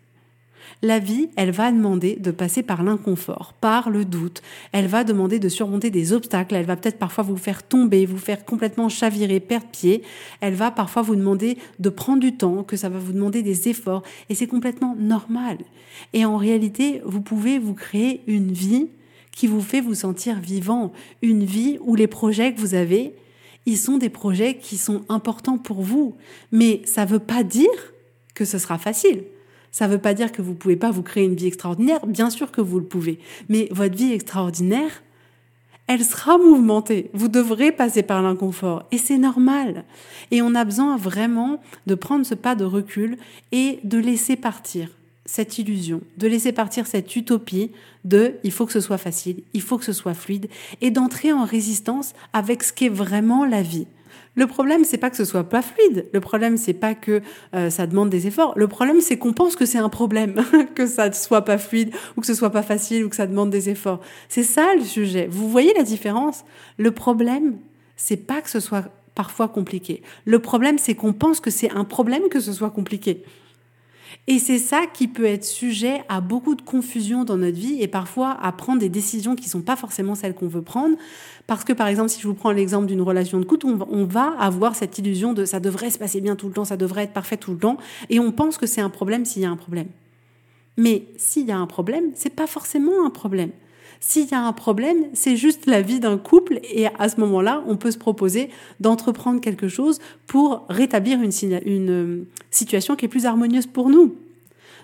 La 0.82 1.00
vie, 1.00 1.30
elle 1.36 1.52
va 1.52 1.72
demander 1.72 2.16
de 2.16 2.32
passer 2.32 2.64
par 2.64 2.84
l'inconfort, 2.84 3.54
par 3.60 3.90
le 3.90 4.06
doute. 4.06 4.42
Elle 4.72 4.88
va 4.88 5.04
demander 5.04 5.40
de 5.40 5.50
surmonter 5.50 5.90
des 5.90 6.14
obstacles. 6.14 6.56
Elle 6.56 6.66
va 6.66 6.76
peut-être 6.76 6.98
parfois 6.98 7.24
vous 7.24 7.38
faire 7.38 7.64
tomber, 7.64 8.06
vous 8.06 8.18
faire 8.18 8.46
complètement 8.46 8.90
chavirer, 8.90 9.40
perdre 9.40 9.68
pied. 9.68 10.02
Elle 10.40 10.56
va 10.56 10.72
parfois 10.72 11.02
vous 11.02 11.16
demander 11.16 11.58
de 11.80 11.90
prendre 11.90 12.20
du 12.20 12.36
temps, 12.36 12.64
que 12.64 12.78
ça 12.78 12.90
va 12.90 13.00
vous 13.00 13.14
demander 13.14 13.44
des 13.44 13.70
efforts. 13.70 14.04
Et 14.30 14.36
c'est 14.36 14.48
complètement 14.48 14.96
normal. 14.98 15.58
Et 16.14 16.26
en 16.26 16.38
réalité, 16.38 17.02
vous 17.06 17.22
pouvez 17.22 17.60
vous 17.60 17.74
créer 17.74 18.22
une 18.28 18.52
vie 18.52 18.88
qui 19.32 19.48
vous 19.48 19.62
fait 19.62 19.82
vous 19.82 19.96
sentir 19.96 20.40
vivant. 20.40 20.94
Une 21.22 21.44
vie 21.44 21.78
où 21.82 21.96
les 21.96 22.08
projets 22.08 22.54
que 22.54 22.60
vous 22.60 22.74
avez, 22.74 23.14
ils 23.66 23.78
sont 23.78 23.98
des 23.98 24.10
projets 24.10 24.58
qui 24.58 24.78
sont 24.78 25.04
importants 25.10 25.58
pour 25.58 25.82
vous. 25.82 26.16
Mais 26.52 26.82
ça 26.86 27.06
ne 27.06 27.12
veut 27.12 27.20
pas 27.20 27.44
dire 27.44 27.70
que 28.34 28.46
ce 28.46 28.58
sera 28.58 28.78
facile. 28.78 29.24
Ça 29.72 29.88
ne 29.88 29.94
veut 29.94 30.00
pas 30.00 30.14
dire 30.14 30.32
que 30.32 30.42
vous 30.42 30.52
ne 30.52 30.58
pouvez 30.58 30.76
pas 30.76 30.92
vous 30.92 31.04
créer 31.04 31.26
une 31.26 31.36
vie 31.36 31.48
extraordinaire. 31.48 32.06
Bien 32.06 32.30
sûr 32.30 32.52
que 32.52 32.62
vous 32.62 32.80
le 32.80 32.86
pouvez. 32.86 33.20
Mais 33.50 33.68
votre 33.72 33.96
vie 33.96 34.12
extraordinaire, 34.12 35.04
elle 35.88 36.04
sera 36.04 36.38
mouvementée. 36.38 37.10
Vous 37.14 37.28
devrez 37.28 37.72
passer 37.72 38.04
par 38.04 38.22
l'inconfort. 38.22 38.84
Et 38.92 38.98
c'est 38.98 39.18
normal. 39.18 39.86
Et 40.32 40.42
on 40.42 40.56
a 40.56 40.66
besoin 40.66 40.98
vraiment 40.98 41.62
de 41.88 41.96
prendre 41.96 42.26
ce 42.26 42.36
pas 42.36 42.56
de 42.56 42.66
recul 42.66 43.18
et 43.52 43.80
de 43.84 43.98
laisser 43.98 44.36
partir 44.36 44.90
cette 45.32 45.58
illusion, 45.58 46.02
de 46.18 46.28
laisser 46.28 46.52
partir 46.52 46.86
cette 46.86 47.16
utopie 47.16 47.72
de 48.04 48.34
il 48.44 48.52
faut 48.52 48.66
que 48.66 48.74
ce 48.74 48.82
soit 48.82 48.98
facile, 48.98 49.44
il 49.54 49.62
faut 49.62 49.78
que 49.78 49.86
ce 49.86 49.94
soit 49.94 50.14
fluide, 50.14 50.50
et 50.82 50.92
d'entrer 50.92 51.32
en 51.32 51.46
résistance 51.46 52.12
avec 52.34 52.64
ce 52.64 52.74
qu'est 52.74 52.90
vraiment 52.90 53.46
la 53.46 53.62
vie. 53.62 53.88
Le 54.36 54.46
problème, 54.46 54.84
c'est 54.84 54.98
pas 54.98 55.10
que 55.10 55.16
ce 55.16 55.24
soit 55.24 55.46
pas 55.46 55.62
fluide. 55.62 56.06
Le 56.12 56.20
problème, 56.20 56.58
c'est 56.58 56.74
pas 56.74 56.96
que 56.96 57.22
euh, 57.56 57.70
ça 57.70 57.88
demande 57.88 58.10
des 58.10 58.28
efforts. 58.28 58.52
Le 58.58 58.68
problème, 58.68 59.00
c'est 59.00 59.18
qu'on 59.18 59.32
pense 59.32 59.56
que 59.56 59.66
c'est 59.66 59.78
un 59.78 59.88
problème, 59.88 60.36
que 60.76 60.86
ça 60.86 61.08
ne 61.08 61.14
soit 61.14 61.46
pas 61.46 61.58
fluide, 61.58 61.94
ou 62.18 62.22
que 62.22 62.28
ce 62.28 62.34
soit 62.34 62.50
pas 62.50 62.62
facile, 62.62 63.06
ou 63.06 63.10
que 63.10 63.16
ça 63.16 63.26
demande 63.26 63.52
des 63.52 63.70
efforts. 63.70 64.02
C'est 64.28 64.44
ça 64.44 64.76
le 64.76 64.84
sujet. 64.84 65.30
Vous 65.32 65.50
voyez 65.50 65.74
la 65.78 65.84
différence? 65.84 66.44
Le 66.78 66.92
problème, 66.92 67.56
c'est 67.96 68.18
pas 68.18 68.42
que 68.42 68.50
ce 68.50 68.60
soit 68.60 68.90
parfois 69.16 69.48
compliqué. 69.48 70.02
Le 70.26 70.40
problème, 70.40 70.78
c'est 70.78 70.96
qu'on 70.96 71.14
pense 71.14 71.40
que 71.40 71.52
c'est 71.52 71.72
un 71.72 71.86
problème 71.86 72.28
que 72.30 72.42
ce 72.42 72.52
soit 72.52 72.72
compliqué. 72.72 73.24
Et 74.28 74.38
c'est 74.38 74.60
ça 74.60 74.86
qui 74.86 75.08
peut 75.08 75.26
être 75.26 75.44
sujet 75.44 76.04
à 76.08 76.22
beaucoup 76.22 76.56
de 76.56 76.62
confusion 76.62 77.24
dans 77.24 77.38
notre 77.38 77.58
vie 77.58 77.82
et 77.82 77.88
parfois 77.88 78.38
à 78.42 78.52
prendre 78.52 78.80
des 78.80 78.90
décisions 78.90 79.36
qui 79.36 79.50
sont 79.50 79.62
pas 79.62 79.76
forcément 79.76 80.14
celles 80.14 80.36
qu'on 80.36 80.48
veut 80.48 80.62
prendre. 80.62 80.96
Parce 81.48 81.64
que 81.64 81.74
par 81.74 81.88
exemple, 81.88 82.10
si 82.10 82.22
je 82.22 82.28
vous 82.28 82.36
prends 82.36 82.52
l'exemple 82.52 82.86
d'une 82.86 83.02
relation 83.02 83.40
de 83.40 83.46
couple, 83.46 83.66
on 83.66 84.06
va 84.06 84.34
avoir 84.40 84.76
cette 84.76 84.98
illusion 85.00 85.34
de 85.34 85.44
ça 85.46 85.60
devrait 85.60 85.90
se 85.90 85.98
passer 85.98 86.22
bien 86.22 86.36
tout 86.36 86.48
le 86.48 86.54
temps, 86.54 86.66
ça 86.66 86.78
devrait 86.78 87.04
être 87.04 87.14
parfait 87.14 87.38
tout 87.38 87.52
le 87.52 87.58
temps, 87.58 87.78
et 88.10 88.20
on 88.20 88.32
pense 88.32 88.58
que 88.58 88.68
c'est 88.68 88.82
un 88.82 88.90
problème 88.90 89.26
s'il 89.26 89.42
y 89.42 89.46
a 89.46 89.50
un 89.50 89.58
problème. 89.58 89.88
Mais 90.78 91.08
s'il 91.18 91.48
y 91.48 91.52
a 91.52 91.58
un 91.58 91.68
problème, 91.68 92.12
c'est 92.14 92.34
pas 92.34 92.48
forcément 92.48 93.06
un 93.06 93.10
problème. 93.10 93.52
S'il 94.00 94.30
y 94.30 94.34
a 94.34 94.42
un 94.42 94.54
problème, 94.54 95.06
c'est 95.14 95.36
juste 95.36 95.66
la 95.66 95.82
vie 95.82 96.00
d'un 96.00 96.18
couple 96.18 96.60
et 96.64 96.88
à 96.88 97.10
ce 97.10 97.20
moment-là, 97.20 97.64
on 97.68 97.78
peut 97.78 97.92
se 97.92 97.98
proposer 97.98 98.50
d'entreprendre 98.80 99.42
quelque 99.42 99.68
chose 99.68 100.00
pour 100.28 100.66
rétablir 100.70 101.20
une, 101.22 101.90
euh, 101.90 102.28
situation 102.50 102.96
qui 102.96 103.06
est 103.06 103.10
plus 103.10 103.26
harmonieuse 103.26 103.68
pour 103.68 103.90
nous. 103.90 104.16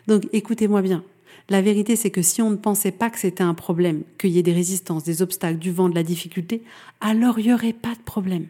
Donc 0.07 0.27
écoutez-moi 0.33 0.81
bien. 0.81 1.03
La 1.49 1.61
vérité, 1.61 1.95
c'est 1.95 2.11
que 2.11 2.21
si 2.21 2.41
on 2.41 2.49
ne 2.49 2.57
pensait 2.57 2.91
pas 2.91 3.09
que 3.09 3.17
c'était 3.17 3.43
un 3.43 3.53
problème, 3.53 4.03
qu'il 4.17 4.31
y 4.31 4.39
ait 4.39 4.43
des 4.43 4.53
résistances, 4.53 5.03
des 5.03 5.21
obstacles, 5.21 5.59
du 5.59 5.71
vent, 5.71 5.87
de 5.87 5.95
la 5.95 6.03
difficulté, 6.03 6.61
alors 6.99 7.39
il 7.39 7.45
n'y 7.45 7.53
aurait 7.53 7.73
pas 7.73 7.93
de 7.93 8.03
problème. 8.03 8.47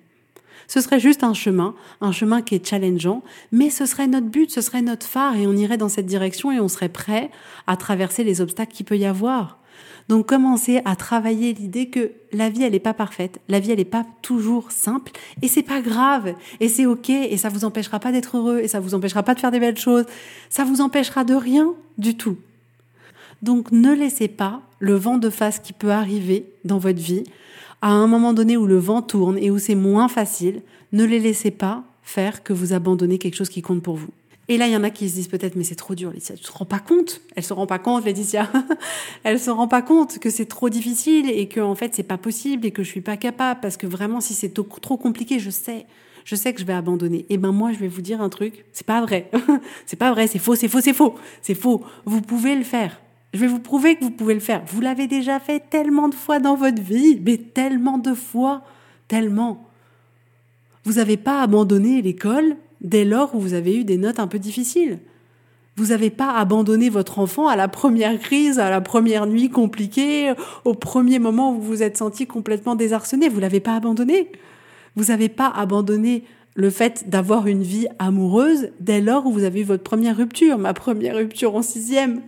Ce 0.67 0.81
serait 0.81 0.99
juste 0.99 1.23
un 1.23 1.33
chemin, 1.33 1.75
un 2.01 2.11
chemin 2.11 2.41
qui 2.41 2.55
est 2.55 2.67
challengeant, 2.67 3.23
mais 3.51 3.69
ce 3.69 3.85
serait 3.85 4.07
notre 4.07 4.27
but, 4.27 4.51
ce 4.51 4.61
serait 4.61 4.81
notre 4.81 5.05
phare 5.05 5.37
et 5.37 5.47
on 5.47 5.53
irait 5.53 5.77
dans 5.77 5.89
cette 5.89 6.07
direction 6.07 6.51
et 6.51 6.59
on 6.59 6.67
serait 6.67 6.89
prêt 6.89 7.29
à 7.67 7.77
traverser 7.77 8.23
les 8.23 8.41
obstacles 8.41 8.73
qu'il 8.73 8.85
peut 8.85 8.97
y 8.97 9.05
avoir. 9.05 9.59
Donc 10.07 10.27
commencez 10.27 10.81
à 10.85 10.95
travailler 10.95 11.53
l'idée 11.53 11.89
que 11.89 12.11
la 12.31 12.49
vie 12.49 12.63
elle 12.63 12.71
n'est 12.71 12.79
pas 12.79 12.93
parfaite, 12.93 13.39
la 13.49 13.59
vie 13.59 13.71
elle 13.71 13.79
n'est 13.79 13.85
pas 13.85 14.05
toujours 14.21 14.71
simple. 14.71 15.11
Et 15.41 15.47
c'est 15.47 15.63
pas 15.63 15.81
grave. 15.81 16.33
Et 16.59 16.69
c'est 16.69 16.85
ok. 16.85 17.09
Et 17.09 17.37
ça 17.37 17.49
vous 17.49 17.65
empêchera 17.65 17.99
pas 17.99 18.11
d'être 18.11 18.37
heureux. 18.37 18.59
Et 18.59 18.67
ça 18.67 18.79
vous 18.79 18.93
empêchera 18.93 19.23
pas 19.23 19.35
de 19.35 19.39
faire 19.39 19.51
des 19.51 19.59
belles 19.59 19.77
choses, 19.77 20.05
ça 20.49 20.63
vous 20.63 20.81
empêchera 20.81 21.23
de 21.23 21.33
rien 21.33 21.73
du 21.97 22.15
tout. 22.15 22.37
Donc 23.41 23.71
ne 23.71 23.93
laissez 23.93 24.27
pas 24.27 24.61
le 24.79 24.95
vent 24.95 25.17
de 25.17 25.29
face 25.29 25.59
qui 25.59 25.73
peut 25.73 25.91
arriver 25.91 26.45
dans 26.63 26.77
votre 26.77 26.99
vie 26.99 27.23
à 27.81 27.89
un 27.89 28.07
moment 28.07 28.33
donné 28.33 28.57
où 28.57 28.65
le 28.65 28.77
vent 28.77 29.01
tourne 29.01 29.37
et 29.37 29.51
où 29.51 29.59
c'est 29.59 29.75
moins 29.75 30.07
facile, 30.07 30.61
ne 30.93 31.03
les 31.03 31.19
laissez 31.19 31.51
pas 31.51 31.83
faire 32.01 32.43
que 32.43 32.53
vous 32.53 32.73
abandonnez 32.73 33.17
quelque 33.17 33.35
chose 33.35 33.49
qui 33.49 33.61
compte 33.61 33.83
pour 33.83 33.95
vous. 33.95 34.09
Et 34.49 34.57
là, 34.57 34.67
il 34.67 34.73
y 34.73 34.77
en 34.77 34.83
a 34.83 34.89
qui 34.89 35.09
se 35.09 35.15
disent 35.15 35.27
peut-être, 35.27 35.55
mais 35.55 35.63
c'est 35.63 35.75
trop 35.75 35.93
dur, 35.93 36.11
Laetitia. 36.11 36.35
Tu 36.37 36.43
te 36.43 36.51
rends 36.51 36.65
pas 36.65 36.79
compte 36.79 37.21
Elle 37.35 37.43
se 37.43 37.53
rend 37.53 37.67
pas 37.67 37.79
compte, 37.79 38.05
Laetitia. 38.05 38.49
Elle 39.23 39.39
se 39.39 39.49
rend 39.49 39.67
pas 39.67 39.81
compte 39.81 40.19
que 40.19 40.29
c'est 40.29 40.45
trop 40.45 40.69
difficile 40.69 41.29
et 41.29 41.47
que 41.49 41.59
en 41.59 41.75
fait 41.75 41.93
c'est 41.93 42.03
pas 42.03 42.17
possible 42.17 42.65
et 42.65 42.71
que 42.71 42.81
je 42.81 42.89
suis 42.89 43.01
pas 43.01 43.17
capable 43.17 43.59
parce 43.61 43.75
que 43.75 43.87
vraiment, 43.87 44.21
si 44.21 44.33
c'est 44.33 44.53
trop 44.53 44.97
compliqué, 44.97 45.39
je 45.39 45.49
sais, 45.49 45.85
je 46.23 46.35
sais 46.35 46.53
que 46.53 46.61
je 46.61 46.65
vais 46.65 46.73
abandonner. 46.73 47.19
Et 47.19 47.25
eh 47.35 47.37
ben 47.37 47.51
moi, 47.51 47.73
je 47.73 47.79
vais 47.79 47.89
vous 47.89 48.01
dire 48.01 48.21
un 48.21 48.29
truc. 48.29 48.65
C'est 48.71 48.85
pas 48.85 49.01
vrai. 49.01 49.29
c'est 49.85 49.97
pas 49.97 50.11
vrai. 50.11 50.27
C'est 50.27 50.39
faux. 50.39 50.55
C'est 50.55 50.69
faux. 50.69 50.81
C'est 50.81 50.93
faux. 50.93 51.15
C'est 51.41 51.55
faux. 51.55 51.83
Vous 52.05 52.21
pouvez 52.21 52.55
le 52.55 52.63
faire. 52.63 53.01
Je 53.33 53.39
vais 53.39 53.47
vous 53.47 53.59
prouver 53.59 53.95
que 53.95 54.03
vous 54.03 54.11
pouvez 54.11 54.33
le 54.33 54.39
faire. 54.39 54.63
Vous 54.67 54.79
l'avez 54.79 55.07
déjà 55.07 55.39
fait 55.39 55.69
tellement 55.69 56.07
de 56.07 56.15
fois 56.15 56.39
dans 56.39 56.55
votre 56.55 56.81
vie, 56.81 57.21
mais 57.25 57.37
tellement 57.37 57.97
de 57.97 58.13
fois, 58.13 58.63
tellement. 59.09 59.69
Vous 60.85 60.93
n'avez 60.93 61.17
pas 61.17 61.41
abandonné 61.41 62.01
l'école 62.01 62.55
dès 62.81 63.05
lors 63.05 63.35
où 63.35 63.39
vous 63.39 63.53
avez 63.53 63.75
eu 63.75 63.83
des 63.83 63.97
notes 63.97 64.19
un 64.19 64.27
peu 64.27 64.39
difficiles. 64.39 64.99
Vous 65.77 65.87
n'avez 65.87 66.09
pas 66.09 66.31
abandonné 66.31 66.89
votre 66.89 67.19
enfant 67.19 67.47
à 67.47 67.55
la 67.55 67.67
première 67.67 68.19
crise, 68.19 68.57
à 68.57 68.71
la 68.71 68.81
première 68.81 69.27
nuit 69.27 69.49
compliquée, 69.49 70.33
au 70.65 70.73
premier 70.73 71.19
moment 71.19 71.51
où 71.51 71.61
vous 71.61 71.67
vous 71.67 71.83
êtes 71.83 71.97
senti 71.97 72.25
complètement 72.25 72.75
désarçonné. 72.75 73.29
Vous 73.29 73.39
l'avez 73.39 73.59
pas 73.59 73.75
abandonné. 73.75 74.31
Vous 74.95 75.05
n'avez 75.05 75.29
pas 75.29 75.47
abandonné 75.47 76.23
le 76.55 76.71
fait 76.71 77.07
d'avoir 77.07 77.45
une 77.45 77.61
vie 77.61 77.87
amoureuse 77.99 78.69
dès 78.79 78.99
lors 78.99 79.27
où 79.27 79.31
vous 79.31 79.43
avez 79.43 79.61
eu 79.61 79.63
votre 79.63 79.83
première 79.83 80.17
rupture, 80.17 80.57
ma 80.57 80.73
première 80.73 81.15
rupture 81.15 81.55
en 81.55 81.61
sixième. 81.61 82.21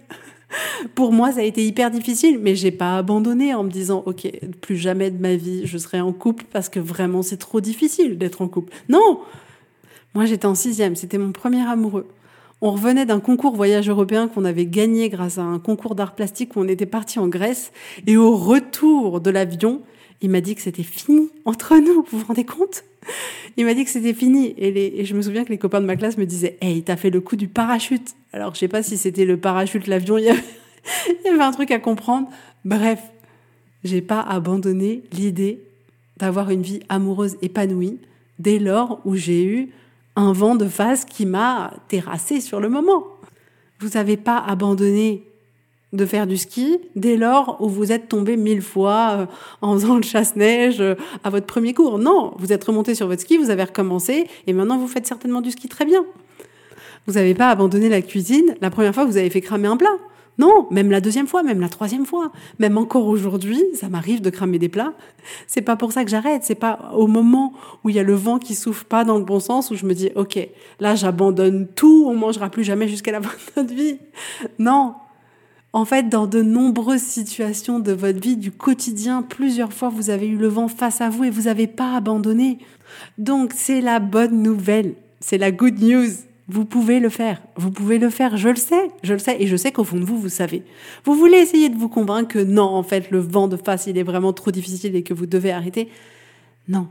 Pour 0.96 1.12
moi, 1.12 1.32
ça 1.32 1.40
a 1.40 1.44
été 1.44 1.66
hyper 1.66 1.90
difficile, 1.90 2.38
mais 2.40 2.56
j'ai 2.56 2.70
pas 2.70 2.98
abandonné 2.98 3.56
en 3.56 3.64
me 3.64 3.72
disant, 3.72 4.04
OK, 4.06 4.32
plus 4.62 4.78
jamais 4.78 5.10
de 5.10 5.20
ma 5.20 5.36
vie, 5.36 5.66
je 5.66 5.78
serai 5.80 6.00
en 6.00 6.14
couple 6.14 6.46
parce 6.52 6.70
que 6.70 6.80
vraiment 6.80 7.24
c'est 7.24 7.38
trop 7.38 7.62
difficile 7.62 8.20
d'être 8.20 8.44
en 8.44 8.48
couple. 8.48 8.72
Non! 8.88 9.20
Moi, 10.16 10.26
j'étais 10.26 10.46
en 10.46 10.56
sixième, 10.56 10.96
c'était 10.96 11.18
mon 11.18 11.32
premier 11.32 11.62
amoureux. 11.62 12.08
On 12.62 12.72
revenait 12.72 13.06
d'un 13.06 13.20
concours 13.20 13.56
voyage 13.56 13.90
européen 13.90 14.28
qu'on 14.28 14.44
avait 14.44 14.66
gagné 14.66 15.10
grâce 15.10 15.38
à 15.38 15.44
un 15.44 15.60
concours 15.60 15.96
d'art 15.96 16.14
plastique 16.14 16.56
où 16.56 16.60
on 16.60 16.68
était 16.68 16.86
parti 16.86 17.20
en 17.20 17.28
Grèce. 17.28 17.72
Et 18.06 18.18
au 18.18 18.36
retour 18.36 19.22
de 19.22 19.30
l'avion, 19.30 19.82
il 20.22 20.30
m'a 20.30 20.42
dit 20.42 20.56
que 20.56 20.62
c'était 20.62 20.84
fini 20.84 21.30
entre 21.46 21.78
nous. 21.78 22.06
Vous 22.12 22.20
vous 22.20 22.26
rendez 22.26 22.44
compte? 22.44 22.84
Il 23.56 23.66
m'a 23.66 23.74
dit 23.74 23.86
que 23.86 23.90
c'était 23.90 24.14
fini. 24.14 24.54
Et, 24.58 25.06
je 25.06 25.16
me 25.16 25.22
souviens 25.22 25.46
que 25.46 25.50
les 25.50 25.58
copains 25.58 25.80
de 25.80 25.86
ma 25.86 25.96
classe 25.96 26.18
me 26.18 26.26
disaient 26.26 26.58
Hey, 26.60 26.84
t'as 26.84 26.98
fait 26.98 27.10
le 27.10 27.22
coup 27.22 27.38
du 27.38 27.48
parachute. 27.48 28.16
Alors, 28.34 28.54
je 28.54 28.60
sais 28.60 28.68
pas 28.68 28.84
si 28.84 28.98
c'était 28.98 29.26
le 29.26 29.38
parachute, 29.38 29.88
l'avion, 29.88 30.18
il 30.18 30.26
y 30.26 31.28
avait 31.28 31.42
un 31.42 31.52
truc 31.52 31.72
à 31.72 31.80
comprendre. 31.80 32.28
Bref, 32.66 33.02
j'ai 33.86 34.02
pas 34.02 34.20
abandonné 34.20 35.04
l'idée 35.14 35.62
d'avoir 36.18 36.50
une 36.50 36.62
vie 36.62 36.82
amoureuse 36.90 37.38
épanouie 37.42 38.00
dès 38.40 38.60
lors 38.60 39.00
où 39.06 39.16
j'ai 39.16 39.46
eu 39.46 39.70
un 40.20 40.34
vent 40.34 40.56
de 40.56 40.68
face 40.68 41.06
qui 41.06 41.26
m'a 41.26 41.74
terrassé 41.88 42.42
sur 42.42 42.60
le 42.60 42.68
moment. 42.68 43.06
Vous 43.80 43.90
n'avez 43.90 44.18
pas 44.18 44.38
abandonné 44.38 45.24
de 45.94 46.06
faire 46.06 46.28
du 46.28 46.38
ski 46.38 46.78
dès 46.96 47.16
lors 47.16 47.58
où 47.62 47.70
vous 47.70 47.92
êtes 47.92 48.10
tombé 48.10 48.36
mille 48.36 48.62
fois 48.62 49.12
euh, 49.12 49.26
en 49.62 49.74
faisant 49.74 49.96
le 49.96 50.04
chasse-neige 50.04 50.82
euh, 50.82 50.96
à 51.24 51.30
votre 51.30 51.46
premier 51.46 51.74
cours. 51.74 51.98
Non, 51.98 52.34
vous 52.38 52.54
êtes 52.54 52.64
remonté 52.64 52.94
sur 52.94 53.08
votre 53.08 53.22
ski, 53.22 53.38
vous 53.38 53.50
avez 53.50 53.64
recommencé 53.64 54.28
et 54.46 54.54
maintenant 54.54 54.78
vous 54.78 54.88
faites 54.88 55.08
certainement 55.08 55.42
du 55.42 55.52
ski 55.52 55.68
très 55.68 55.86
bien. 55.86 56.06
Vous 57.08 57.14
n'avez 57.14 57.34
pas 57.34 57.50
abandonné 57.50 57.90
la 57.90 58.02
cuisine 58.02 58.56
la 58.62 58.70
première 58.70 58.94
fois 58.94 59.06
que 59.06 59.10
vous 59.10 59.18
avez 59.18 59.30
fait 59.30 59.42
cramer 59.42 59.68
un 59.68 59.78
plat. 59.78 59.98
Non, 60.40 60.68
même 60.72 60.90
la 60.90 61.02
deuxième 61.02 61.28
fois, 61.28 61.44
même 61.44 61.60
la 61.60 61.68
troisième 61.68 62.06
fois, 62.06 62.32
même 62.60 62.78
encore 62.78 63.08
aujourd'hui, 63.08 63.62
ça 63.76 63.90
m'arrive 63.90 64.22
de 64.22 64.30
cramer 64.30 64.58
des 64.58 64.70
plats. 64.70 64.94
C'est 65.48 65.62
pas 65.62 65.76
pour 65.76 65.92
ça 65.92 66.06
que 66.06 66.10
j'arrête. 66.10 66.44
C'est 66.46 66.56
pas 66.56 66.92
au 66.96 67.08
moment 67.08 67.54
où 67.84 67.90
il 67.90 67.98
y 67.98 68.00
a 68.00 68.04
le 68.04 68.14
vent 68.14 68.40
qui 68.40 68.56
souffle 68.56 68.86
pas 68.86 69.04
dans 69.04 69.18
le 69.18 69.26
bon 69.26 69.42
sens 69.42 69.70
où 69.70 69.76
je 69.76 69.86
me 69.86 69.94
dis, 69.94 70.12
ok, 70.16 70.40
là 70.80 70.96
j'abandonne 70.96 71.68
tout, 71.68 72.06
on 72.08 72.16
mangera 72.16 72.50
plus 72.50 72.64
jamais 72.64 72.88
jusqu'à 72.88 73.12
la 73.12 73.22
fin 73.22 73.64
de 73.64 73.68
notre 73.68 73.76
vie. 73.76 73.98
Non. 74.58 74.96
En 75.74 75.84
fait, 75.84 76.08
dans 76.08 76.26
de 76.26 76.42
nombreuses 76.42 77.02
situations 77.02 77.80
de 77.80 77.92
votre 77.92 78.20
vie, 78.20 78.38
du 78.38 78.52
quotidien, 78.52 79.22
plusieurs 79.22 79.74
fois, 79.74 79.90
vous 79.90 80.10
avez 80.10 80.28
eu 80.28 80.38
le 80.38 80.48
vent 80.48 80.70
face 80.70 81.02
à 81.02 81.10
vous 81.10 81.26
et 81.26 81.30
vous 81.30 81.44
n'avez 81.44 81.68
pas 81.68 81.96
abandonné. 81.96 82.60
Donc, 83.18 83.52
c'est 83.56 83.82
la 83.82 84.00
bonne 84.00 84.42
nouvelle. 84.42 84.96
C'est 85.20 85.38
la 85.38 85.52
good 85.52 85.80
news. 85.80 86.10
Vous 86.50 86.66
pouvez 86.66 87.00
le 87.00 87.10
faire. 87.10 87.42
Vous 87.56 87.70
pouvez 87.70 88.00
le 88.00 88.10
faire. 88.10 88.36
Je 88.36 88.50
le 88.50 88.56
sais. 88.56 88.90
Je 89.04 89.14
le 89.14 89.20
sais. 89.20 89.38
Et 89.40 89.46
je 89.46 89.56
sais 89.56 89.72
qu'au 89.72 89.84
fond 89.84 89.98
de 89.98 90.04
vous, 90.04 90.20
vous 90.20 90.30
savez. 90.30 90.64
Vous 91.06 91.14
voulez 91.14 91.38
essayer 91.38 91.70
de 91.70 91.78
vous 91.78 91.90
convaincre 91.90 92.28
que 92.28 92.40
non, 92.40 92.64
en 92.64 92.82
fait, 92.82 93.12
le 93.12 93.20
vent 93.20 93.48
de 93.48 93.56
face, 93.56 93.86
il 93.86 94.00
est 94.00 94.04
vraiment 94.04 94.34
trop 94.34 94.50
difficile 94.50 94.96
et 94.96 95.04
que 95.04 95.14
vous 95.14 95.28
devez 95.28 95.52
arrêter. 95.52 95.90
Non. 96.68 96.88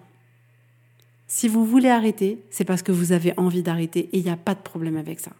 Si 1.26 1.48
vous 1.48 1.64
voulez 1.64 1.88
arrêter, 1.88 2.38
c'est 2.50 2.64
parce 2.64 2.82
que 2.82 2.92
vous 2.92 3.10
avez 3.10 3.34
envie 3.36 3.62
d'arrêter 3.62 4.08
et 4.12 4.18
il 4.18 4.24
n'y 4.24 4.30
a 4.30 4.36
pas 4.36 4.54
de 4.54 4.60
problème 4.60 4.96
avec 4.96 5.18
ça. 5.18 5.32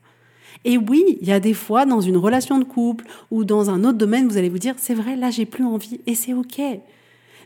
Et 0.65 0.77
oui, 0.77 1.19
il 1.21 1.29
y 1.29 1.33
a 1.33 1.39
des 1.39 1.55
fois 1.55 1.87
dans 1.87 2.01
une 2.01 2.17
relation 2.17 2.59
de 2.59 2.65
couple 2.65 3.05
ou 3.31 3.45
dans 3.45 3.71
un 3.71 3.85
autre 3.85 3.99
domaine, 3.99 4.27
vous 4.27 4.37
allez 4.37 4.49
vous 4.49 4.59
dire, 4.59 4.75
c'est 4.79 4.95
vrai, 4.95 5.15
là, 5.15 5.31
j'ai 5.31 5.47
plus 5.47 5.65
envie 5.65 6.01
et 6.07 6.17
c'est 6.17 6.35
OK. 6.35 6.61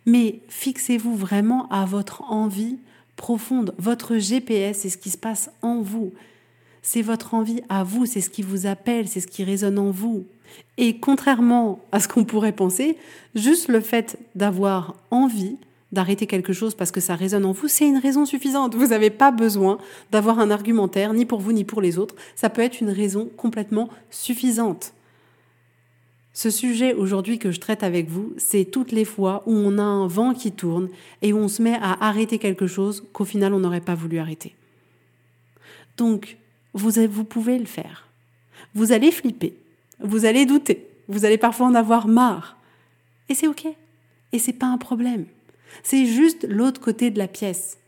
Mais 0.06 0.40
fixez-vous 0.48 1.14
vraiment 1.14 1.68
à 1.68 1.84
votre 1.84 2.22
envie 2.32 2.78
profonde. 3.16 3.74
Votre 3.76 4.16
GPS, 4.16 4.78
c'est 4.78 4.88
ce 4.88 4.96
qui 4.96 5.10
se 5.10 5.18
passe 5.18 5.50
en 5.60 5.82
vous 5.82 6.12
c'est 6.82 7.02
votre 7.02 7.34
envie 7.34 7.62
à 7.68 7.84
vous, 7.84 8.06
c'est 8.06 8.20
ce 8.20 8.30
qui 8.30 8.42
vous 8.42 8.66
appelle, 8.66 9.08
c'est 9.08 9.20
ce 9.20 9.26
qui 9.28 9.44
résonne 9.44 9.78
en 9.78 9.90
vous. 9.90 10.26
Et 10.76 10.98
contrairement 10.98 11.80
à 11.92 12.00
ce 12.00 12.08
qu'on 12.08 12.24
pourrait 12.24 12.52
penser, 12.52 12.98
juste 13.34 13.68
le 13.68 13.80
fait 13.80 14.18
d'avoir 14.34 14.96
envie 15.10 15.56
d'arrêter 15.92 16.26
quelque 16.26 16.52
chose 16.52 16.74
parce 16.74 16.90
que 16.90 17.00
ça 17.00 17.14
résonne 17.14 17.44
en 17.44 17.52
vous, 17.52 17.68
c'est 17.68 17.86
une 17.86 17.98
raison 17.98 18.26
suffisante. 18.26 18.74
Vous 18.74 18.88
n'avez 18.88 19.10
pas 19.10 19.30
besoin 19.30 19.78
d'avoir 20.10 20.40
un 20.40 20.50
argumentaire, 20.50 21.12
ni 21.12 21.24
pour 21.24 21.40
vous, 21.40 21.52
ni 21.52 21.64
pour 21.64 21.80
les 21.80 21.98
autres. 21.98 22.16
Ça 22.34 22.50
peut 22.50 22.62
être 22.62 22.80
une 22.80 22.90
raison 22.90 23.28
complètement 23.36 23.88
suffisante. 24.10 24.94
Ce 26.34 26.48
sujet 26.48 26.94
aujourd'hui 26.94 27.38
que 27.38 27.50
je 27.50 27.60
traite 27.60 27.82
avec 27.82 28.08
vous, 28.08 28.32
c'est 28.38 28.64
toutes 28.64 28.90
les 28.90 29.04
fois 29.04 29.42
où 29.44 29.52
on 29.52 29.78
a 29.78 29.82
un 29.82 30.06
vent 30.06 30.32
qui 30.32 30.50
tourne 30.50 30.88
et 31.20 31.34
où 31.34 31.36
on 31.36 31.48
se 31.48 31.60
met 31.60 31.74
à 31.74 32.06
arrêter 32.06 32.38
quelque 32.38 32.66
chose 32.66 33.04
qu'au 33.12 33.26
final 33.26 33.52
on 33.52 33.60
n'aurait 33.60 33.82
pas 33.82 33.94
voulu 33.94 34.18
arrêter. 34.18 34.56
Donc, 35.98 36.38
vous, 36.74 37.24
pouvez 37.24 37.58
le 37.58 37.66
faire. 37.66 38.08
Vous 38.74 38.92
allez 38.92 39.10
flipper, 39.10 39.54
vous 40.00 40.24
allez 40.24 40.46
douter, 40.46 40.86
vous 41.08 41.24
allez 41.24 41.38
parfois 41.38 41.66
en 41.66 41.74
avoir 41.74 42.08
marre. 42.08 42.56
Et 43.28 43.34
c'est 43.34 43.46
OK. 43.46 43.66
Et 44.32 44.38
c'est 44.38 44.52
pas 44.52 44.66
un 44.66 44.78
problème. 44.78 45.26
C'est 45.82 46.06
juste 46.06 46.46
l'autre 46.48 46.80
côté 46.80 47.10
de 47.10 47.18
la 47.18 47.28
pièce. 47.28 47.78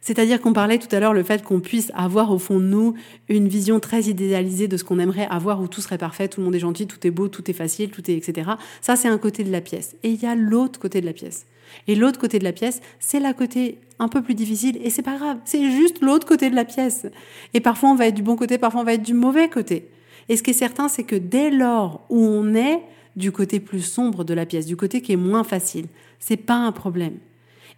C'est-à-dire 0.00 0.40
qu'on 0.40 0.52
parlait 0.52 0.78
tout 0.78 0.94
à 0.94 1.00
l'heure 1.00 1.12
le 1.12 1.24
fait 1.24 1.42
qu'on 1.42 1.60
puisse 1.60 1.90
avoir 1.94 2.30
au 2.30 2.38
fond 2.38 2.60
de 2.60 2.64
nous 2.64 2.94
une 3.28 3.48
vision 3.48 3.80
très 3.80 4.04
idéalisée 4.04 4.68
de 4.68 4.76
ce 4.76 4.84
qu'on 4.84 5.00
aimerait 5.00 5.26
avoir 5.28 5.60
où 5.60 5.66
tout 5.66 5.80
serait 5.80 5.98
parfait, 5.98 6.28
tout 6.28 6.40
le 6.40 6.44
monde 6.44 6.54
est 6.54 6.60
gentil, 6.60 6.86
tout 6.86 7.04
est 7.06 7.10
beau, 7.10 7.28
tout 7.28 7.50
est 7.50 7.54
facile, 7.54 7.90
tout 7.90 8.08
est 8.08 8.14
etc. 8.14 8.52
Ça 8.80 8.94
c'est 8.94 9.08
un 9.08 9.18
côté 9.18 9.42
de 9.42 9.50
la 9.50 9.60
pièce. 9.60 9.96
Et 10.04 10.10
il 10.10 10.22
y 10.22 10.26
a 10.26 10.34
l'autre 10.34 10.78
côté 10.78 11.00
de 11.00 11.06
la 11.06 11.12
pièce. 11.12 11.46
Et 11.86 11.94
l'autre 11.94 12.18
côté 12.18 12.38
de 12.38 12.44
la 12.44 12.52
pièce, 12.52 12.80
c'est 12.98 13.20
la 13.20 13.32
côté 13.32 13.78
un 13.98 14.08
peu 14.08 14.22
plus 14.22 14.34
difficile 14.34 14.78
et 14.82 14.90
c'est 14.90 15.02
pas 15.02 15.16
grave, 15.16 15.38
c'est 15.44 15.70
juste 15.70 16.00
l'autre 16.00 16.26
côté 16.26 16.50
de 16.50 16.54
la 16.54 16.64
pièce. 16.64 17.06
Et 17.54 17.60
parfois 17.60 17.90
on 17.90 17.94
va 17.94 18.06
être 18.06 18.14
du 18.14 18.22
bon 18.22 18.36
côté, 18.36 18.58
parfois 18.58 18.82
on 18.82 18.84
va 18.84 18.94
être 18.94 19.02
du 19.02 19.14
mauvais 19.14 19.48
côté. 19.48 19.88
Et 20.28 20.36
ce 20.36 20.42
qui 20.42 20.50
est 20.50 20.54
certain, 20.54 20.88
c'est 20.88 21.04
que 21.04 21.16
dès 21.16 21.50
lors 21.50 22.04
où 22.10 22.18
on 22.18 22.54
est 22.54 22.82
du 23.16 23.32
côté 23.32 23.60
plus 23.60 23.80
sombre 23.80 24.24
de 24.24 24.34
la 24.34 24.46
pièce, 24.46 24.66
du 24.66 24.76
côté 24.76 25.00
qui 25.00 25.12
est 25.12 25.16
moins 25.16 25.44
facile, 25.44 25.86
c'est 26.18 26.36
pas 26.36 26.54
un 26.54 26.72
problème. 26.72 27.16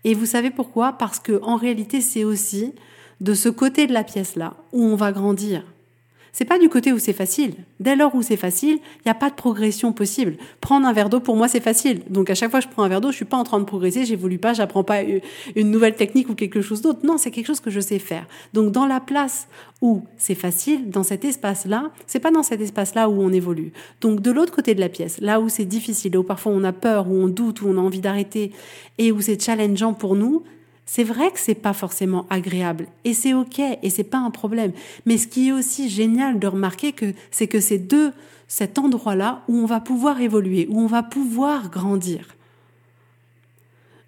Et 0.04 0.14
vous 0.14 0.26
savez 0.26 0.50
pourquoi? 0.50 0.92
Parce 0.92 1.18
que 1.18 1.40
en 1.42 1.56
réalité, 1.56 2.00
c'est 2.00 2.24
aussi 2.24 2.74
de 3.20 3.34
ce 3.34 3.48
côté 3.48 3.86
de 3.86 3.92
la 3.92 4.04
pièce 4.04 4.36
là 4.36 4.54
où 4.72 4.82
on 4.82 4.96
va 4.96 5.12
grandir. 5.12 5.64
C'est 6.32 6.44
pas 6.44 6.58
du 6.58 6.68
côté 6.68 6.92
où 6.92 6.98
c'est 6.98 7.12
facile. 7.12 7.54
Dès 7.80 7.96
lors 7.96 8.14
où 8.14 8.22
c'est 8.22 8.36
facile, 8.36 8.78
il 8.80 9.02
n'y 9.06 9.10
a 9.10 9.14
pas 9.14 9.30
de 9.30 9.34
progression 9.34 9.92
possible. 9.92 10.36
Prendre 10.60 10.86
un 10.86 10.92
verre 10.92 11.08
d'eau, 11.08 11.20
pour 11.20 11.36
moi, 11.36 11.48
c'est 11.48 11.60
facile. 11.60 12.02
Donc 12.08 12.30
à 12.30 12.34
chaque 12.34 12.50
fois 12.50 12.60
que 12.60 12.66
je 12.66 12.70
prends 12.70 12.82
un 12.82 12.88
verre 12.88 13.00
d'eau, 13.00 13.10
je 13.10 13.16
suis 13.16 13.24
pas 13.24 13.36
en 13.36 13.44
train 13.44 13.58
de 13.58 13.64
progresser, 13.64 14.04
j'évolue 14.04 14.38
pas, 14.38 14.52
j'apprends 14.52 14.84
pas 14.84 15.00
une 15.02 15.70
nouvelle 15.70 15.94
technique 15.94 16.28
ou 16.28 16.34
quelque 16.34 16.60
chose 16.60 16.82
d'autre. 16.82 17.00
Non, 17.04 17.18
c'est 17.18 17.30
quelque 17.30 17.46
chose 17.46 17.60
que 17.60 17.70
je 17.70 17.80
sais 17.80 17.98
faire. 17.98 18.26
Donc 18.52 18.72
dans 18.72 18.86
la 18.86 19.00
place 19.00 19.48
où 19.80 20.02
c'est 20.18 20.34
facile, 20.34 20.90
dans 20.90 21.02
cet 21.02 21.24
espace-là, 21.24 21.90
c'est 22.06 22.20
pas 22.20 22.30
dans 22.30 22.42
cet 22.42 22.60
espace-là 22.60 23.08
où 23.08 23.20
on 23.20 23.32
évolue. 23.32 23.72
Donc 24.00 24.20
de 24.20 24.30
l'autre 24.30 24.54
côté 24.54 24.74
de 24.74 24.80
la 24.80 24.88
pièce, 24.88 25.20
là 25.20 25.40
où 25.40 25.48
c'est 25.48 25.64
difficile, 25.64 26.16
où 26.16 26.22
parfois 26.22 26.52
on 26.52 26.64
a 26.64 26.72
peur, 26.72 27.08
où 27.08 27.14
on 27.14 27.28
doute, 27.28 27.62
où 27.62 27.68
on 27.68 27.76
a 27.76 27.80
envie 27.80 28.00
d'arrêter 28.00 28.52
et 28.98 29.12
où 29.12 29.20
c'est 29.20 29.40
challengeant 29.40 29.94
pour 29.94 30.16
nous, 30.16 30.44
c'est 30.92 31.04
vrai 31.04 31.30
que 31.30 31.38
c'est 31.38 31.54
pas 31.54 31.72
forcément 31.72 32.26
agréable 32.30 32.88
et 33.04 33.14
c'est 33.14 33.32
ok 33.32 33.60
et 33.60 33.90
c'est 33.90 34.02
pas 34.02 34.18
un 34.18 34.32
problème. 34.32 34.72
Mais 35.06 35.18
ce 35.18 35.28
qui 35.28 35.46
est 35.46 35.52
aussi 35.52 35.88
génial 35.88 36.40
de 36.40 36.48
remarquer 36.48 36.90
que 36.90 37.14
c'est 37.30 37.46
que 37.46 37.60
c'est 37.60 37.78
de 37.78 38.10
cet 38.48 38.76
endroit-là 38.76 39.44
où 39.46 39.56
on 39.56 39.66
va 39.66 39.78
pouvoir 39.78 40.20
évoluer, 40.20 40.66
où 40.68 40.80
on 40.80 40.88
va 40.88 41.04
pouvoir 41.04 41.70
grandir. 41.70 42.34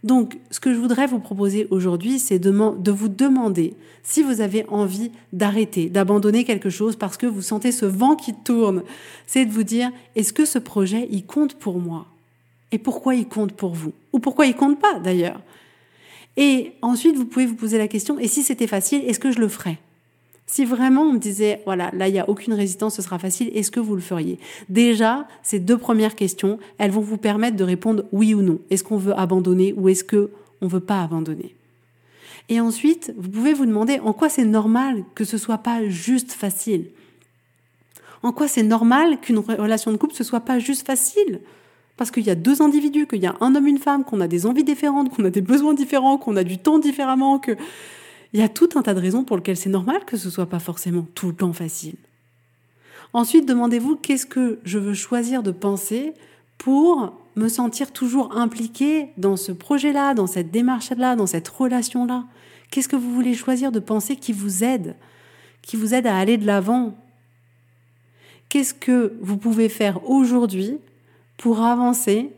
Donc, 0.03 0.40
ce 0.51 0.59
que 0.59 0.75
je 0.75 0.79
voudrais 0.81 1.07
vous 1.07 1.21
proposer 1.21 1.68
aujourd'hui, 1.71 2.18
c'est 2.18 2.40
de, 2.40 2.51
vous 2.51 3.09
demander 3.09 3.75
si 4.03 4.25
vous 4.25 4.40
avez 4.40 4.66
envie 4.66 5.12
d'arrêter, 5.33 5.88
d'abandonner 5.88 6.42
quelque 6.42 6.68
chose 6.68 6.97
parce 6.97 7.16
que 7.16 7.27
vous 7.27 7.42
sentez 7.42 7.71
ce 7.71 7.87
vent 7.87 8.16
qui 8.16 8.35
tourne. 8.35 8.83
C'est 9.29 9.45
de 9.45 9.53
vous 9.53 9.62
dire, 9.62 9.92
est-ce 10.16 10.33
que 10.33 10.45
ce 10.45 10.59
projet, 10.59 11.07
il 11.12 11.27
compte 11.27 11.55
pour 11.55 11.79
moi? 11.79 12.07
Et 12.73 12.79
pourquoi 12.79 13.14
il 13.14 13.29
compte 13.29 13.53
pour 13.53 13.73
vous? 13.73 13.92
Ou 14.12 14.18
pourquoi 14.18 14.47
il 14.47 14.57
compte 14.57 14.81
pas 14.81 14.99
d'ailleurs? 14.99 15.40
Et 16.37 16.73
ensuite, 16.83 17.16
vous 17.16 17.27
pouvez 17.27 17.47
vous 17.47 17.55
poser 17.55 17.79
la 17.79 17.88
question, 17.88 18.18
et 18.18 18.29
si 18.29 18.42
c'était 18.42 18.66
facile, 18.66 19.03
est-ce 19.07 19.21
que 19.21 19.33
je 19.33 19.40
le 19.40 19.49
ferais? 19.49 19.79
Si 20.47 20.64
vraiment 20.64 21.03
on 21.03 21.12
me 21.14 21.18
disait, 21.18 21.62
voilà, 21.64 21.90
là, 21.95 22.09
il 22.09 22.12
n'y 22.12 22.18
a 22.18 22.29
aucune 22.29 22.53
résistance, 22.53 22.97
ce 22.97 23.03
sera 23.03 23.18
facile, 23.18 23.51
est-ce 23.55 23.71
que 23.71 23.81
vous 23.81 23.95
le 23.95 24.01
feriez? 24.03 24.38
Déjà, 24.68 25.27
ces 25.42 25.59
deux 25.59 25.79
premières 25.79 26.14
questions, 26.14 26.59
elles 26.79 26.90
vont 26.90 27.01
vous 27.01 27.16
permettre 27.16 27.57
de 27.57 27.64
répondre 27.64 28.05
oui 28.12 28.35
ou 28.35 28.42
non. 28.42 28.59
Est-ce 28.68 28.85
qu'on 28.85 28.99
veut 28.99 29.18
abandonner 29.18 29.73
ou 29.77 29.88
est-ce 29.88 30.05
qu'on 30.05 30.29
ne 30.61 30.68
veut 30.68 30.81
pas 30.81 31.03
abandonner? 31.03 31.55
Et 32.49 32.61
ensuite, 32.61 33.14
vous 33.16 33.31
pouvez 33.31 33.55
vous 33.55 33.66
demander 33.66 33.99
en 34.01 34.12
quoi 34.12 34.29
c'est 34.29 34.45
normal 34.45 35.05
que 35.14 35.25
ce 35.25 35.38
soit 35.38 35.59
pas 35.59 35.88
juste 35.88 36.33
facile? 36.33 36.90
En 38.23 38.33
quoi 38.33 38.47
c'est 38.47 38.62
normal 38.62 39.21
qu'une 39.21 39.38
relation 39.38 39.90
de 39.90 39.97
couple, 39.97 40.14
ce 40.14 40.25
soit 40.25 40.40
pas 40.40 40.59
juste 40.59 40.87
facile? 40.87 41.40
Parce 42.02 42.10
qu'il 42.10 42.24
y 42.24 42.30
a 42.30 42.34
deux 42.34 42.62
individus, 42.62 43.06
qu'il 43.06 43.22
y 43.22 43.28
a 43.28 43.36
un 43.40 43.54
homme, 43.54 43.68
une 43.68 43.78
femme, 43.78 44.02
qu'on 44.02 44.20
a 44.20 44.26
des 44.26 44.44
envies 44.44 44.64
différentes, 44.64 45.14
qu'on 45.14 45.24
a 45.24 45.30
des 45.30 45.40
besoins 45.40 45.72
différents, 45.72 46.18
qu'on 46.18 46.34
a 46.34 46.42
du 46.42 46.58
temps 46.58 46.80
différemment, 46.80 47.38
que 47.38 47.52
il 48.32 48.40
y 48.40 48.42
a 48.42 48.48
tout 48.48 48.70
un 48.74 48.82
tas 48.82 48.92
de 48.92 49.00
raisons 49.00 49.22
pour 49.22 49.36
lesquelles 49.36 49.56
c'est 49.56 49.70
normal 49.70 50.04
que 50.04 50.16
ce 50.16 50.28
soit 50.28 50.46
pas 50.46 50.58
forcément 50.58 51.06
tout 51.14 51.28
le 51.28 51.34
temps 51.34 51.52
facile. 51.52 51.94
Ensuite, 53.12 53.46
demandez-vous 53.46 53.94
qu'est-ce 53.94 54.26
que 54.26 54.58
je 54.64 54.80
veux 54.80 54.94
choisir 54.94 55.44
de 55.44 55.52
penser 55.52 56.14
pour 56.58 57.14
me 57.36 57.46
sentir 57.46 57.92
toujours 57.92 58.36
impliqué 58.36 59.10
dans 59.16 59.36
ce 59.36 59.52
projet-là, 59.52 60.14
dans 60.14 60.26
cette 60.26 60.50
démarche-là, 60.50 61.14
dans 61.14 61.28
cette 61.28 61.46
relation-là. 61.46 62.24
Qu'est-ce 62.72 62.88
que 62.88 62.96
vous 62.96 63.14
voulez 63.14 63.34
choisir 63.34 63.70
de 63.70 63.78
penser 63.78 64.16
qui 64.16 64.32
vous 64.32 64.64
aide, 64.64 64.96
qui 65.62 65.76
vous 65.76 65.94
aide 65.94 66.08
à 66.08 66.18
aller 66.18 66.36
de 66.36 66.46
l'avant? 66.46 66.98
Qu'est-ce 68.48 68.74
que 68.74 69.12
vous 69.20 69.36
pouvez 69.36 69.68
faire 69.68 70.10
aujourd'hui 70.10 70.80
pour 71.42 71.61
avancer 71.61 72.31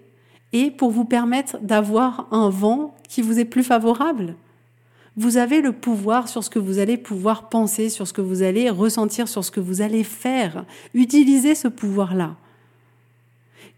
et 0.54 0.70
pour 0.70 0.90
vous 0.90 1.04
permettre 1.04 1.58
d'avoir 1.60 2.26
un 2.30 2.48
vent 2.48 2.94
qui 3.06 3.20
vous 3.20 3.38
est 3.38 3.44
plus 3.44 3.62
favorable. 3.62 4.34
Vous 5.14 5.36
avez 5.36 5.60
le 5.60 5.72
pouvoir 5.72 6.26
sur 6.26 6.42
ce 6.42 6.48
que 6.48 6.58
vous 6.58 6.78
allez 6.78 6.96
pouvoir 6.96 7.50
penser, 7.50 7.90
sur 7.90 8.08
ce 8.08 8.14
que 8.14 8.22
vous 8.22 8.42
allez 8.42 8.70
ressentir, 8.70 9.28
sur 9.28 9.44
ce 9.44 9.50
que 9.50 9.60
vous 9.60 9.82
allez 9.82 10.04
faire. 10.04 10.64
Utilisez 10.94 11.54
ce 11.54 11.68
pouvoir-là. 11.68 12.36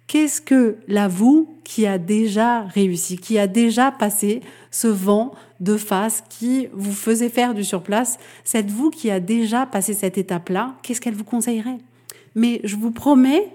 Qu'est-ce 0.07 0.41
que 0.41 0.77
la 0.87 1.09
vous 1.09 1.49
qui 1.65 1.89
a 1.89 1.99
déjà 1.99 2.61
réussi, 2.62 3.17
qui 3.17 3.37
a 3.37 3.49
déjà 3.49 3.91
passé 3.91 4.43
ce 4.71 4.87
vent 4.87 5.35
de 5.59 5.77
face 5.77 6.23
qui 6.29 6.69
vous 6.73 6.95
faisait 6.95 7.31
faire 7.31 7.53
du 7.53 7.65
surplace, 7.65 8.19
cette 8.45 8.71
vous 8.71 8.91
qui 8.91 9.11
a 9.11 9.19
déjà 9.19 9.67
passé 9.67 9.93
cette 9.93 10.19
étape-là, 10.19 10.77
qu'est-ce 10.85 11.01
qu'elle 11.01 11.17
vous 11.17 11.25
conseillerait? 11.25 11.79
Mais 12.37 12.61
je 12.62 12.77
vous 12.77 12.93
promets 12.93 13.49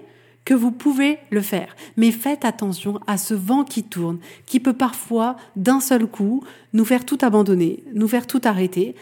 que 0.44 0.54
vous 0.54 0.72
pouvez 0.72 1.18
le 1.30 1.40
faire. 1.40 1.76
Mais 1.96 2.10
faites 2.10 2.44
attention 2.44 3.00
à 3.06 3.16
ce 3.16 3.34
vent 3.34 3.64
qui 3.64 3.84
tourne, 3.84 4.18
qui 4.46 4.60
peut 4.60 4.72
parfois, 4.72 5.36
d'un 5.56 5.80
seul 5.80 6.06
coup, 6.06 6.42
nous 6.72 6.84
faire 6.84 7.04
tout 7.04 7.18
abandonner, 7.22 7.84
nous 7.94 8.08
faire 8.08 8.26
tout 8.26 8.40
arrêter. 8.44 8.94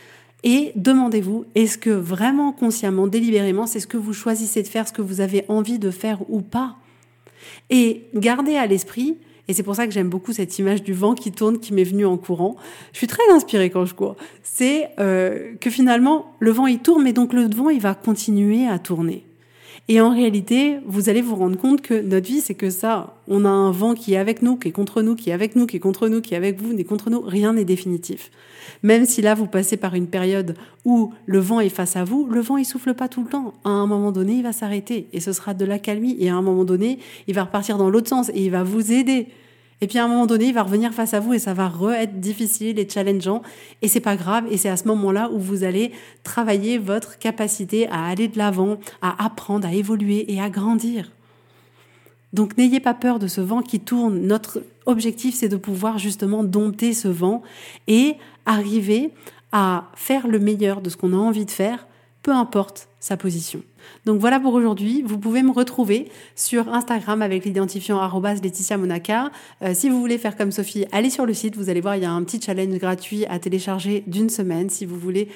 Et 0.42 0.72
demandez-vous, 0.76 1.44
est-ce 1.54 1.78
que 1.78 1.90
vraiment 1.90 2.52
consciemment, 2.52 3.06
délibérément, 3.06 3.66
c'est 3.66 3.80
ce 3.80 3.86
que 3.86 3.96
vous 3.96 4.12
choisissez 4.12 4.62
de 4.62 4.68
faire, 4.68 4.88
ce 4.88 4.92
que 4.92 5.02
vous 5.02 5.20
avez 5.20 5.44
envie 5.48 5.78
de 5.78 5.90
faire 5.90 6.18
ou 6.30 6.40
pas? 6.40 6.76
Et 7.68 8.04
gardez 8.14 8.56
à 8.56 8.66
l'esprit, 8.66 9.16
et 9.48 9.52
c'est 9.52 9.62
pour 9.62 9.74
ça 9.74 9.86
que 9.86 9.92
j'aime 9.92 10.08
beaucoup 10.08 10.32
cette 10.32 10.58
image 10.58 10.82
du 10.82 10.92
vent 10.92 11.14
qui 11.14 11.32
tourne 11.32 11.58
qui 11.58 11.74
m'est 11.74 11.84
venue 11.84 12.06
en 12.06 12.16
courant. 12.16 12.56
Je 12.92 12.98
suis 12.98 13.06
très 13.06 13.28
inspirée 13.32 13.68
quand 13.68 13.84
je 13.84 13.94
cours. 13.94 14.16
C'est 14.42 14.90
euh, 15.00 15.54
que 15.60 15.70
finalement, 15.70 16.32
le 16.38 16.52
vent 16.52 16.66
il 16.66 16.78
tourne, 16.78 17.02
mais 17.02 17.12
donc 17.12 17.32
le 17.32 17.48
vent 17.48 17.68
il 17.68 17.80
va 17.80 17.94
continuer 17.94 18.68
à 18.68 18.78
tourner. 18.78 19.26
Et 19.92 20.00
en 20.00 20.14
réalité, 20.14 20.76
vous 20.86 21.08
allez 21.08 21.20
vous 21.20 21.34
rendre 21.34 21.58
compte 21.58 21.82
que 21.82 22.00
notre 22.00 22.28
vie, 22.28 22.40
c'est 22.40 22.54
que 22.54 22.70
ça. 22.70 23.16
On 23.26 23.44
a 23.44 23.48
un 23.48 23.72
vent 23.72 23.94
qui 23.94 24.14
est 24.14 24.18
avec 24.18 24.40
nous, 24.40 24.54
qui 24.54 24.68
est 24.68 24.70
contre 24.70 25.02
nous, 25.02 25.16
qui 25.16 25.30
est 25.30 25.32
avec 25.32 25.56
nous, 25.56 25.66
qui 25.66 25.78
est 25.78 25.80
contre 25.80 26.06
nous, 26.06 26.20
qui 26.20 26.34
est 26.34 26.36
avec 26.36 26.62
vous, 26.62 26.72
n'est 26.72 26.84
contre 26.84 27.10
nous. 27.10 27.20
Rien 27.20 27.54
n'est 27.54 27.64
définitif. 27.64 28.30
Même 28.84 29.04
si 29.04 29.20
là, 29.20 29.34
vous 29.34 29.48
passez 29.48 29.76
par 29.76 29.96
une 29.96 30.06
période 30.06 30.54
où 30.84 31.12
le 31.26 31.40
vent 31.40 31.58
est 31.58 31.70
face 31.70 31.96
à 31.96 32.04
vous, 32.04 32.28
le 32.30 32.38
vent, 32.40 32.56
il 32.56 32.64
souffle 32.64 32.94
pas 32.94 33.08
tout 33.08 33.24
le 33.24 33.28
temps. 33.30 33.52
À 33.64 33.70
un 33.70 33.88
moment 33.88 34.12
donné, 34.12 34.34
il 34.34 34.44
va 34.44 34.52
s'arrêter 34.52 35.08
et 35.12 35.18
ce 35.18 35.32
sera 35.32 35.54
de 35.54 35.64
la 35.64 35.80
calmie. 35.80 36.16
Et 36.20 36.30
à 36.30 36.36
un 36.36 36.42
moment 36.42 36.64
donné, 36.64 37.00
il 37.26 37.34
va 37.34 37.42
repartir 37.42 37.76
dans 37.76 37.90
l'autre 37.90 38.08
sens 38.08 38.28
et 38.28 38.44
il 38.44 38.52
va 38.52 38.62
vous 38.62 38.92
aider. 38.92 39.26
Et 39.80 39.86
puis 39.86 39.98
à 39.98 40.04
un 40.04 40.08
moment 40.08 40.26
donné, 40.26 40.46
il 40.46 40.54
va 40.54 40.62
revenir 40.62 40.92
face 40.92 41.14
à 41.14 41.20
vous 41.20 41.32
et 41.32 41.38
ça 41.38 41.54
va 41.54 41.68
re-être 41.68 42.20
difficile 42.20 42.78
et 42.78 42.88
challengeant. 42.88 43.42
Et 43.80 43.88
c'est 43.88 44.00
pas 44.00 44.16
grave. 44.16 44.44
Et 44.50 44.58
c'est 44.58 44.68
à 44.68 44.76
ce 44.76 44.86
moment-là 44.88 45.30
où 45.32 45.38
vous 45.38 45.64
allez 45.64 45.92
travailler 46.22 46.78
votre 46.78 47.18
capacité 47.18 47.88
à 47.88 48.04
aller 48.04 48.28
de 48.28 48.36
l'avant, 48.36 48.78
à 49.00 49.24
apprendre, 49.24 49.66
à 49.66 49.72
évoluer 49.72 50.30
et 50.32 50.40
à 50.40 50.50
grandir. 50.50 51.10
Donc 52.32 52.56
n'ayez 52.58 52.78
pas 52.78 52.94
peur 52.94 53.18
de 53.18 53.26
ce 53.26 53.40
vent 53.40 53.62
qui 53.62 53.80
tourne. 53.80 54.20
Notre 54.20 54.62
objectif, 54.86 55.34
c'est 55.34 55.48
de 55.48 55.56
pouvoir 55.56 55.98
justement 55.98 56.44
dompter 56.44 56.92
ce 56.92 57.08
vent 57.08 57.42
et 57.88 58.16
arriver 58.46 59.10
à 59.52 59.88
faire 59.94 60.28
le 60.28 60.38
meilleur 60.38 60.80
de 60.80 60.90
ce 60.90 60.96
qu'on 60.96 61.12
a 61.12 61.16
envie 61.16 61.44
de 61.44 61.50
faire, 61.50 61.86
peu 62.22 62.32
importe 62.32 62.89
sa 63.00 63.16
position. 63.16 63.62
Donc 64.04 64.20
voilà 64.20 64.38
pour 64.38 64.54
aujourd'hui. 64.54 65.02
Vous 65.04 65.18
pouvez 65.18 65.42
me 65.42 65.50
retrouver 65.50 66.10
sur 66.36 66.68
Instagram 66.68 67.22
avec 67.22 67.44
l'identifiant 67.44 67.98
Laetitia 68.42 68.76
Monaca. 68.76 69.30
Euh, 69.62 69.72
si 69.74 69.88
vous 69.88 69.98
voulez 69.98 70.18
faire 70.18 70.36
comme 70.36 70.52
Sophie, 70.52 70.84
allez 70.92 71.10
sur 71.10 71.26
le 71.26 71.34
site. 71.34 71.56
Vous 71.56 71.70
allez 71.70 71.80
voir, 71.80 71.96
il 71.96 72.02
y 72.02 72.06
a 72.06 72.12
un 72.12 72.22
petit 72.22 72.40
challenge 72.40 72.78
gratuit 72.78 73.24
à 73.26 73.38
télécharger 73.38 74.04
d'une 74.06 74.28
semaine 74.28 74.68
si 74.68 74.84
vous 74.84 74.98
voulez 74.98 75.28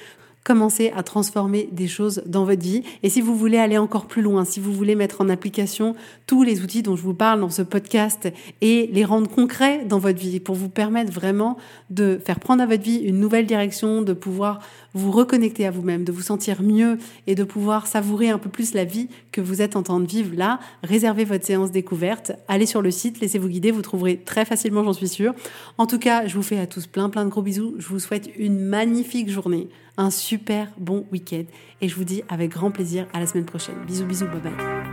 commencer 0.44 0.92
à 0.94 1.02
transformer 1.02 1.68
des 1.72 1.88
choses 1.88 2.22
dans 2.26 2.44
votre 2.44 2.62
vie. 2.62 2.82
Et 3.02 3.08
si 3.08 3.22
vous 3.22 3.34
voulez 3.34 3.56
aller 3.56 3.78
encore 3.78 4.06
plus 4.06 4.20
loin, 4.20 4.44
si 4.44 4.60
vous 4.60 4.72
voulez 4.72 4.94
mettre 4.94 5.22
en 5.22 5.30
application 5.30 5.96
tous 6.26 6.42
les 6.42 6.60
outils 6.60 6.82
dont 6.82 6.96
je 6.96 7.02
vous 7.02 7.14
parle 7.14 7.40
dans 7.40 7.50
ce 7.50 7.62
podcast 7.62 8.28
et 8.60 8.90
les 8.92 9.04
rendre 9.06 9.28
concrets 9.28 9.84
dans 9.86 9.98
votre 9.98 10.18
vie 10.18 10.40
pour 10.40 10.54
vous 10.54 10.68
permettre 10.68 11.12
vraiment 11.12 11.56
de 11.88 12.20
faire 12.24 12.40
prendre 12.40 12.62
à 12.62 12.66
votre 12.66 12.82
vie 12.82 12.98
une 12.98 13.18
nouvelle 13.18 13.46
direction, 13.46 14.02
de 14.02 14.12
pouvoir 14.12 14.60
vous 14.92 15.10
reconnecter 15.10 15.66
à 15.66 15.70
vous-même, 15.70 16.04
de 16.04 16.12
vous 16.12 16.20
sentir 16.22 16.62
mieux 16.62 16.98
et 17.26 17.34
de 17.34 17.44
pouvoir 17.44 17.86
savourer 17.86 18.28
un 18.28 18.38
peu 18.38 18.50
plus 18.50 18.74
la 18.74 18.84
vie 18.84 19.08
que 19.32 19.40
vous 19.40 19.62
êtes 19.62 19.76
en 19.76 19.82
train 19.82 19.98
de 19.98 20.06
vivre 20.06 20.36
là, 20.36 20.60
réservez 20.82 21.24
votre 21.24 21.44
séance 21.44 21.72
découverte, 21.72 22.32
allez 22.48 22.66
sur 22.66 22.82
le 22.82 22.90
site, 22.90 23.20
laissez-vous 23.20 23.48
guider, 23.48 23.70
vous 23.70 23.82
trouverez 23.82 24.18
très 24.18 24.44
facilement, 24.44 24.84
j'en 24.84 24.92
suis 24.92 25.08
sûre. 25.08 25.34
En 25.78 25.86
tout 25.86 25.98
cas, 25.98 26.26
je 26.26 26.34
vous 26.34 26.42
fais 26.42 26.58
à 26.58 26.66
tous 26.66 26.86
plein 26.86 27.08
plein 27.08 27.24
de 27.24 27.30
gros 27.30 27.42
bisous, 27.42 27.74
je 27.78 27.88
vous 27.88 27.98
souhaite 27.98 28.30
une 28.36 28.60
magnifique 28.60 29.30
journée, 29.30 29.68
un 29.96 30.10
super 30.10 30.68
bon 30.78 31.06
week-end 31.12 31.44
et 31.80 31.88
je 31.88 31.94
vous 31.94 32.04
dis 32.04 32.22
avec 32.28 32.50
grand 32.50 32.70
plaisir 32.70 33.06
à 33.12 33.20
la 33.20 33.26
semaine 33.26 33.46
prochaine. 33.46 33.76
Bisous 33.86 34.06
bisous, 34.06 34.26
bye 34.26 34.40
bye. 34.40 34.84